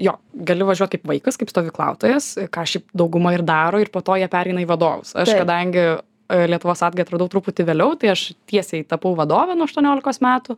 jo, 0.00 0.14
gali 0.48 0.64
važiuoti 0.64 0.96
kaip 0.96 1.10
vaikas, 1.10 1.36
kaip 1.36 1.50
stovyklautojas, 1.52 2.30
ką 2.48 2.62
šiaip 2.64 2.86
dauguma 2.96 3.34
ir 3.36 3.42
daro, 3.44 3.76
ir 3.82 3.90
po 3.92 4.00
to 4.00 4.16
jie 4.16 4.28
pereina 4.32 4.62
į 4.64 4.68
vadovus. 4.70 5.12
Aš 5.12 5.34
Taip. 5.34 5.42
kadangi 5.42 5.84
Lietuvos 6.30 6.82
atgai 6.86 7.04
atradau 7.04 7.26
truputį 7.30 7.66
vėliau, 7.66 7.96
tai 7.98 8.12
aš 8.12 8.30
tiesiai 8.48 8.84
tapau 8.88 9.16
vadovę 9.18 9.56
nuo 9.58 9.66
18 9.66 10.22
metų 10.22 10.56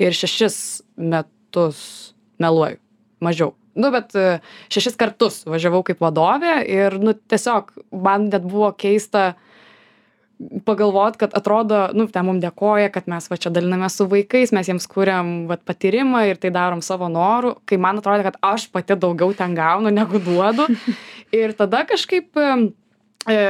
ir 0.00 0.16
šešis 0.16 0.56
metus 0.96 1.82
meluoju, 2.40 2.80
mažiau. 3.24 3.54
Nu 3.78 3.92
bet 3.94 4.14
e, 4.18 4.40
šešis 4.72 4.98
kartus 4.98 5.44
važiavau 5.48 5.84
kaip 5.86 6.02
vadovė 6.02 6.60
ir 6.66 6.98
nu 7.02 7.14
tiesiog 7.14 7.70
man 7.94 8.28
net 8.32 8.46
buvo 8.46 8.72
keista 8.74 9.34
pagalvot 10.64 11.18
kad 11.20 11.34
atrodo 11.36 11.82
nu 11.92 12.06
ten 12.08 12.24
mum 12.24 12.40
dėkoja 12.40 12.88
kad 12.94 13.08
mes 13.12 13.28
va 13.30 13.36
čia 13.40 13.52
dalinamės 13.52 13.98
su 14.00 14.06
vaikais 14.08 14.54
mes 14.56 14.70
jiems 14.70 14.88
kuriam 14.90 15.44
vat 15.50 15.62
patyrimą 15.68 16.24
ir 16.30 16.40
tai 16.40 16.52
darom 16.54 16.80
savo 16.82 17.10
noru 17.12 17.54
kai 17.68 17.76
man 17.76 18.00
atrodė 18.00 18.30
kad 18.30 18.40
aš 18.42 18.70
pati 18.72 18.96
daugiau 18.96 19.36
ten 19.36 19.54
gaunu 19.54 19.92
negu 19.92 20.22
duodu. 20.24 20.66
Ir 21.40 21.52
tada 21.54 21.84
kažkaip 21.86 22.34
e, 22.34 23.44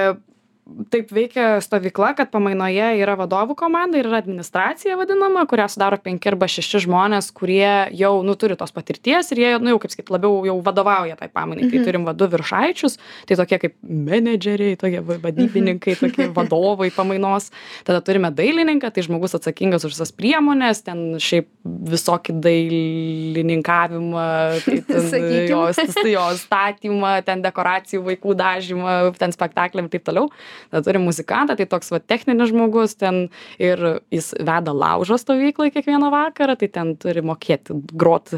taip 0.90 1.10
veikia 1.14 1.60
stovykla 1.64 2.12
kad 2.18 2.30
pamainoje 2.32 2.86
yra 3.02 3.16
vadovų 3.18 3.56
komanda 3.58 3.98
ir 3.98 4.08
yra 4.08 4.20
administracija 4.22 4.96
vadinama 4.98 5.44
kurią 5.50 5.66
sudaro 5.72 5.98
penki 6.02 6.30
arba 6.30 6.48
šeši 6.50 6.82
žmonės 6.86 7.30
kurie 7.36 7.90
jau 7.96 8.12
nu 8.26 8.36
turi 8.38 8.56
tos 8.58 8.72
patirties 8.74 9.32
ir 9.34 9.42
jie 9.42 9.50
nu 9.62 9.74
jau 9.74 9.80
kaip 9.82 9.94
sakyt 9.94 10.12
labiau 10.14 10.44
jau 10.48 10.56
vadovauja 10.64 11.18
tai 11.20 11.30
pamainai 11.32 11.68
tai 11.68 11.80
mhm. 11.80 11.86
turim 11.88 12.06
va 12.08 12.14
du 12.16 12.28
viršaičius 12.30 12.98
tai 13.28 13.38
tokie 13.40 13.60
kaip 13.64 13.76
menedžeriai 13.82 14.78
tokie 14.80 15.02
vadybininkai 15.06 15.96
mhm. 15.96 16.00
tokie 16.04 16.28
vadovai 16.38 16.90
pamainos 16.94 17.50
tada 17.88 18.02
turime 18.04 18.32
dailininką 18.34 18.92
tai 18.94 19.06
žmogus 19.06 19.36
atsakingas 19.38 19.86
už 19.88 19.96
visas 19.96 20.14
priemones 20.14 20.84
ten 20.86 21.18
šiaip 21.20 21.50
visokį 21.64 22.36
dailininkavimą 22.46 24.28
tai 24.66 24.80
ten 24.88 25.28
jo 25.50 25.66
jo 26.10 26.26
statymą 26.40 27.14
ten 27.26 27.44
dekoracijų 27.44 28.04
vaikų 28.06 28.36
dažymą 28.38 28.96
ten 29.18 29.34
spektakliam 29.34 29.88
ir 29.88 29.94
taip 29.96 30.06
toliau 30.06 30.30
tada 30.70 30.84
turim 30.86 31.06
muzikantą 31.08 31.56
tai 31.58 31.68
toks 31.70 31.92
va 31.94 32.00
techninis 32.00 32.52
žmogus 32.52 32.96
ten 33.00 33.28
ir 33.58 34.02
jis 34.12 34.32
veda 34.38 34.74
laužo 34.76 35.18
stovykloj 35.20 35.72
kiekvieną 35.74 36.12
vakarą 36.12 36.58
tai 36.60 36.70
ten 36.72 36.96
turi 37.00 37.24
mokėti 37.24 37.80
grot 37.92 38.34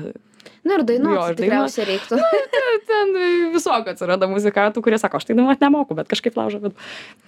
nu 0.63 0.75
ir 0.75 0.83
Jo, 0.83 0.87
dainuot 0.87 1.33
ir 1.33 1.39
tikriausiai 1.39 1.87
reiktų 1.89 2.19
ten 2.91 3.15
visokių 3.55 3.95
atsiranda 3.95 4.29
muzikantų, 4.31 4.83
kurie 4.85 4.99
sako, 5.01 5.19
aš 5.19 5.27
tai 5.29 5.37
dainuot 5.39 5.63
nemoku, 5.63 5.97
bet 5.99 6.11
kažkaip 6.11 6.39
laužo. 6.39 6.61
Bet... 6.63 6.77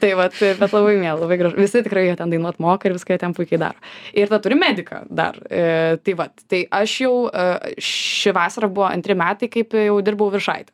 Tai 0.03 0.13
va, 0.21 0.29
bet 0.31 0.77
labai 0.77 0.95
mėly, 1.01 1.17
labai 1.23 1.39
gražu. 1.41 1.59
Visi 1.59 1.83
tikrai 1.87 2.07
jie 2.09 2.15
ten 2.21 2.31
dainuot 2.31 2.61
moka 2.63 2.89
ir 2.89 2.95
viską 2.95 3.17
jie 3.17 3.23
ten 3.25 3.35
puikiai 3.37 3.61
daro. 3.65 3.93
Ir 4.15 4.31
tada 4.31 4.43
turi 4.45 4.59
mediką 4.59 5.03
dar. 5.11 5.41
E, 5.51 5.99
tai 6.07 6.17
va, 6.19 6.29
tai 6.51 6.65
aš 6.83 6.97
jau 7.05 7.15
e, 7.27 7.75
ši 7.83 8.35
vasara 8.37 8.71
buvo 8.71 8.87
antri 8.91 9.19
metai, 9.19 9.51
kaip 9.51 9.75
jau 9.83 9.99
dirbau 10.07 10.31
viršaitę. 10.35 10.71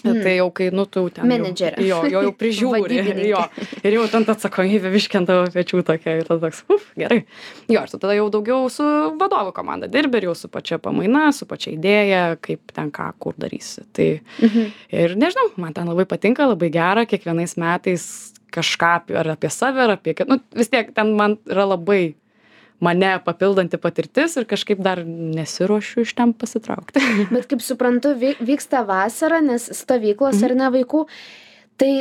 Mm. 0.00 0.22
Tai 0.24 0.32
jau 0.36 0.46
kai, 0.56 0.70
nu, 0.72 0.86
tu 0.88 1.02
ten. 1.12 1.26
Menedžerė. 1.28 1.82
Jo, 1.84 1.98
jo, 2.08 2.22
jau 2.24 2.32
prižiūri. 2.32 3.00
Jo. 3.28 3.42
Ir 3.84 3.96
jau 3.98 4.06
ten 4.08 4.24
ta 4.24 4.32
atsakomybė 4.36 4.92
viškintavo 4.94 5.50
pečių 5.52 5.82
tokia. 5.84 6.14
Ir 6.22 6.24
tada 6.28 6.48
toks, 6.48 6.62
uf, 6.72 6.86
gerai. 6.96 7.20
Jo, 7.68 7.82
ir 7.84 7.92
tada 7.92 8.16
jau 8.16 8.28
daugiau 8.32 8.70
su 8.72 8.86
vadovų 9.20 9.52
komanda 9.56 9.88
dirbi 9.92 10.22
ir 10.22 10.30
jau 10.30 10.34
su 10.38 10.48
pačia 10.48 10.78
pamaina, 10.82 11.28
su 11.36 11.44
pačia 11.50 11.74
idėja, 11.76 12.22
kaip 12.40 12.72
ten 12.76 12.90
ką, 12.90 13.10
kur 13.20 13.34
darysi. 13.36 13.84
Tai 13.92 14.08
Mhm. 14.40 14.72
ir 14.92 15.16
nežinau, 15.16 15.50
man 15.56 15.72
ten 15.76 15.86
labai 15.86 16.06
patinka, 16.08 16.46
labai 16.48 16.70
gera, 16.72 17.04
kiekvienais 17.06 17.56
metais 17.60 18.32
kažką 18.50 18.88
apie- 18.98 19.16
ar 19.16 19.28
apie 19.36 19.50
save, 19.50 19.78
ar 19.78 19.90
apie, 19.96 20.14
nu, 20.26 20.40
vis 20.54 20.68
tiek 20.68 20.94
ten 20.94 21.14
man 21.16 21.36
yra 21.46 21.68
labai 21.76 22.14
mane 22.80 23.10
papildanti 23.24 23.76
patirtis 23.80 24.36
ir 24.40 24.46
kažkaip 24.48 24.80
dar 24.82 25.02
nesiuošiu 25.06 26.02
iš 26.06 26.14
ten 26.16 26.32
pasitraukti. 26.32 27.00
Bet 27.34 27.46
kaip 27.50 27.60
suprantu, 27.64 28.14
vy- 28.16 28.36
vyksta 28.40 28.84
vasara, 28.88 29.40
nes 29.44 29.68
stovyklos 29.76 30.40
Mhm. 30.40 30.44
ar 30.48 30.54
ne 30.62 30.70
vaikų, 30.78 31.02
tai 31.80 31.92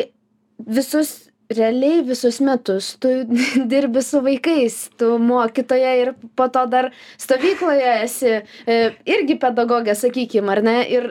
visus, 0.60 1.26
realiai 1.50 2.04
visus 2.06 2.39
metus 2.46 2.92
tu 3.02 3.10
dirbi 3.72 4.02
su 4.06 4.22
vaikais, 4.22 4.89
tu 4.98 5.18
mokytoja 5.20 5.96
ir 6.02 6.13
po 6.38 6.48
to 6.48 6.65
dar 6.70 6.92
stovykloje 7.18 7.94
esi 8.04 8.36
e, 8.68 8.76
irgi 9.06 9.39
pedagogė, 9.42 9.96
sakykime, 9.98 10.52
ar 10.54 10.62
ne? 10.63 10.78
Ir 10.89 11.10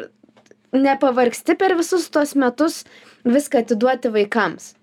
nepavargsti 0.73 1.57
per 1.59 1.75
visus 1.79 2.11
tuos 2.13 2.35
metus 2.37 2.83
viską 3.25 3.63
atiduoti 3.65 4.11
vaikams. 4.13 4.75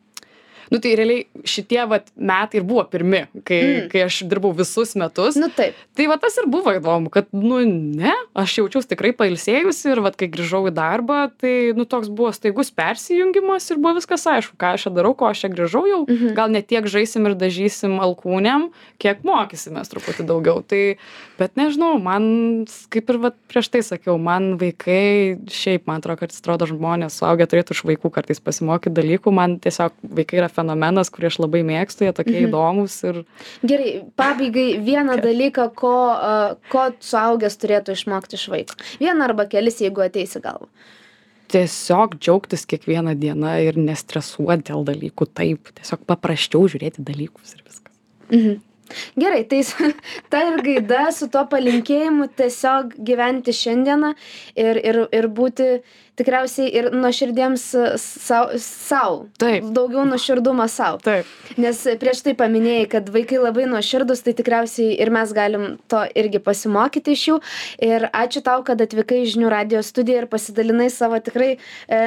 Nu 0.71 0.79
tai 0.81 0.95
realiai 0.97 1.25
šitie 1.45 1.81
vat 1.89 2.09
metai 2.15 2.61
ir 2.61 2.65
buvo 2.67 2.83
pirmi, 2.89 3.25
kai, 3.45 3.61
Mm. 3.65 3.75
mm. 3.85 3.89
kai 3.91 4.01
aš 4.05 4.21
dirbau 4.29 4.51
visus 4.55 4.95
metus. 4.99 5.35
Nu 5.39 5.49
taip. 5.53 5.75
Tai 5.95 6.07
va 6.11 6.17
tas 6.21 6.35
ir 6.41 6.47
buvo 6.51 6.73
įdomu, 6.75 7.09
kad, 7.13 7.27
nu, 7.35 7.59
ne, 7.65 8.13
aš 8.37 8.57
jaučiausi 8.59 8.89
tikrai 8.91 9.11
pailsėjusi 9.17 9.91
ir, 9.93 10.01
va, 10.05 10.11
kai 10.15 10.27
grįžau 10.31 10.63
į 10.69 10.73
darbą, 10.75 11.31
tai, 11.41 11.71
nu, 11.77 11.85
toks 11.89 12.09
buvo 12.09 12.31
staigus 12.35 12.71
persijungimas 12.75 13.69
ir 13.71 13.79
buvo 13.81 13.95
viskas 13.99 14.25
aišku, 14.29 14.57
ką 14.59 14.73
aš 14.75 14.87
čia 14.87 14.93
darau, 14.95 15.13
ko 15.17 15.29
aš 15.29 15.45
čia 15.45 15.51
grįžau 15.53 15.85
jau. 15.89 16.01
Mhm. 16.07 16.33
Gal 16.37 16.51
ne 16.53 16.61
tiek 16.65 16.85
žaisim 16.89 17.25
ir 17.29 17.35
dažysim 17.39 17.97
alkūnėm, 18.03 18.69
kiek 19.01 19.23
mokysimės 19.27 19.91
truputį 19.91 20.25
daugiau. 20.29 20.61
Tai, 20.65 20.81
bet 21.39 21.55
nežinau, 21.59 21.95
man, 22.01 22.65
kaip 22.93 23.09
ir 23.13 23.21
va, 23.23 23.31
prieš 23.51 23.69
tai 23.73 23.81
sakiau, 23.85 24.17
man 24.21 24.55
vaikai, 24.61 25.37
šiaip, 25.51 25.85
man 25.89 26.01
atrodo, 26.01 26.23
kad 26.23 26.35
atrodo 26.35 26.67
žmonės, 26.69 27.19
suaugę 27.21 27.47
turėtų 27.49 27.75
iš 27.77 27.83
vaikų 27.91 28.11
kartais 28.15 28.41
pasimokyti 28.43 28.93
dalykų, 28.95 29.33
man 29.35 29.57
tiesiog 29.63 29.95
vaikai 30.03 30.41
yra 30.43 30.49
fenomenas, 30.55 31.11
kurį 31.13 31.29
aš 31.29 31.37
labai 31.43 31.61
mėgstu, 31.67 32.07
jie 32.07 32.13
tokie 32.15 32.37
Mhm. 32.39 32.47
įdomus 32.49 32.95
ir 33.09 33.21
Gerai, 33.65 33.93
pabaigai 34.17 34.67
vieną 34.81 35.19
dalyką, 35.21 35.69
ko, 35.75 35.93
ko 36.71 36.85
suaugęs 36.99 37.57
turėtų 37.61 37.95
išmokti 37.97 38.39
iš 38.39 38.47
vaiko. 38.53 38.75
Vieną 38.99 39.27
arba 39.29 39.45
kelis, 39.51 39.81
jeigu 39.83 40.01
ateisi 40.07 40.41
galvo. 40.41 40.67
tiesiog 41.47 42.15
džiaugtis 42.17 42.65
kiekvieną 42.65 43.13
dieną 43.21 43.51
ir 43.67 43.75
nestresuoti 43.77 44.63
dėl 44.71 44.81
dalykų 44.87 45.27
taip 45.37 45.69
tiesiog 45.77 46.01
paprasčiau 46.09 46.65
žiūrėti 46.71 47.03
dalykus 47.05 47.53
ir 47.53 47.61
viskas 47.67 47.93
Mhm. 48.31 48.61
Gerai, 49.17 49.43
tai 49.49 49.61
ta 50.31 50.43
ir 50.49 50.61
gaida 50.65 51.09
su 51.15 51.29
tuo 51.31 51.45
palinkėjimu 51.51 52.29
tiesiog 52.37 52.97
gyventi 53.07 53.53
šiandieną 53.55 54.15
ir, 54.55 54.81
ir, 54.81 54.99
ir 55.15 55.29
būti 55.31 55.69
tikriausiai 56.15 56.69
ir 56.79 56.89
nuoširdiems 56.95 57.63
savo. 57.99 59.25
Taip. 59.41 59.67
Daugiau 59.75 60.05
nuoširdumo 60.07 60.67
savo. 60.71 61.01
taip 61.03 61.59
Nes 61.61 61.81
prieš 61.99 62.23
tai 62.25 62.35
paminėjai, 62.39 62.87
kad 62.91 63.11
vaikai 63.11 63.41
labai 63.41 63.67
nuoširdus, 63.71 64.23
tai 64.25 64.35
tikriausiai 64.37 64.95
ir 65.01 65.11
mes 65.13 65.33
galim 65.35 65.67
to 65.91 66.05
irgi 66.17 66.41
pasimokyti 66.43 67.15
iš 67.15 67.27
jų. 67.29 67.41
Ir 67.89 68.07
ačiū 68.11 68.43
tau, 68.45 68.63
kad 68.67 68.81
atvykai 68.85 69.23
į 69.23 69.29
žinių 69.35 69.51
radio 69.51 69.83
studiją 69.85 70.23
ir 70.23 70.31
pasidalinai 70.31 70.89
savo 70.93 71.19
tikrai 71.23 71.55
e, 71.55 72.01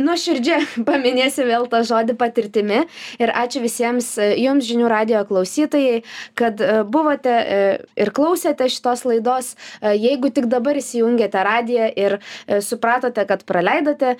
nuoširdžia, 0.00 0.58
paminėsiu 0.88 1.46
vėl 1.48 1.66
tą 1.70 1.82
žodį 1.86 2.16
patirtimi. 2.18 2.82
Ir 3.22 3.32
ačiū 3.34 3.62
visiems 3.64 4.14
e, 4.18 4.32
jums 4.42 4.66
žinių 4.68 4.88
radio 4.90 5.22
klausytojai, 5.28 6.02
kad 6.38 6.60
e, 6.60 6.82
buvote 6.84 7.34
e, 7.34 7.60
ir 8.00 8.12
klausėte 8.14 8.68
šitos 8.70 9.04
laidos. 9.08 9.54
Jeigu 9.82 10.30
tik 10.34 10.46
dabar 10.50 10.76
įsijungėte 10.78 11.42
radiją 11.44 11.88
ir 11.98 12.16
supratote, 12.64 13.24
kad 13.28 13.42
praleidote 13.46 14.14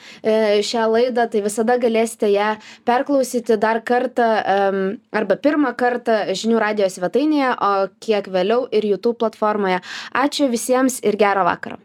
šią 0.66 0.84
laidą, 0.92 1.26
tai 1.30 1.42
visada 1.44 1.76
galėsite 1.80 2.30
ją 2.32 2.54
perklausyti 2.88 3.58
dar 3.60 3.80
kartą 3.86 4.28
arba 5.14 5.38
pirmą 5.40 5.74
kartą 5.78 6.20
žinių 6.36 6.60
radio 6.62 6.90
svetainėje, 6.92 7.54
o 7.54 7.72
kiek 8.04 8.28
vėliau 8.34 8.68
ir 8.70 8.86
YouTube 8.94 9.18
platformoje. 9.22 9.80
Ačiū 10.24 10.50
visiems 10.52 11.00
ir 11.04 11.18
gerą 11.20 11.46
vakarą. 11.48 11.83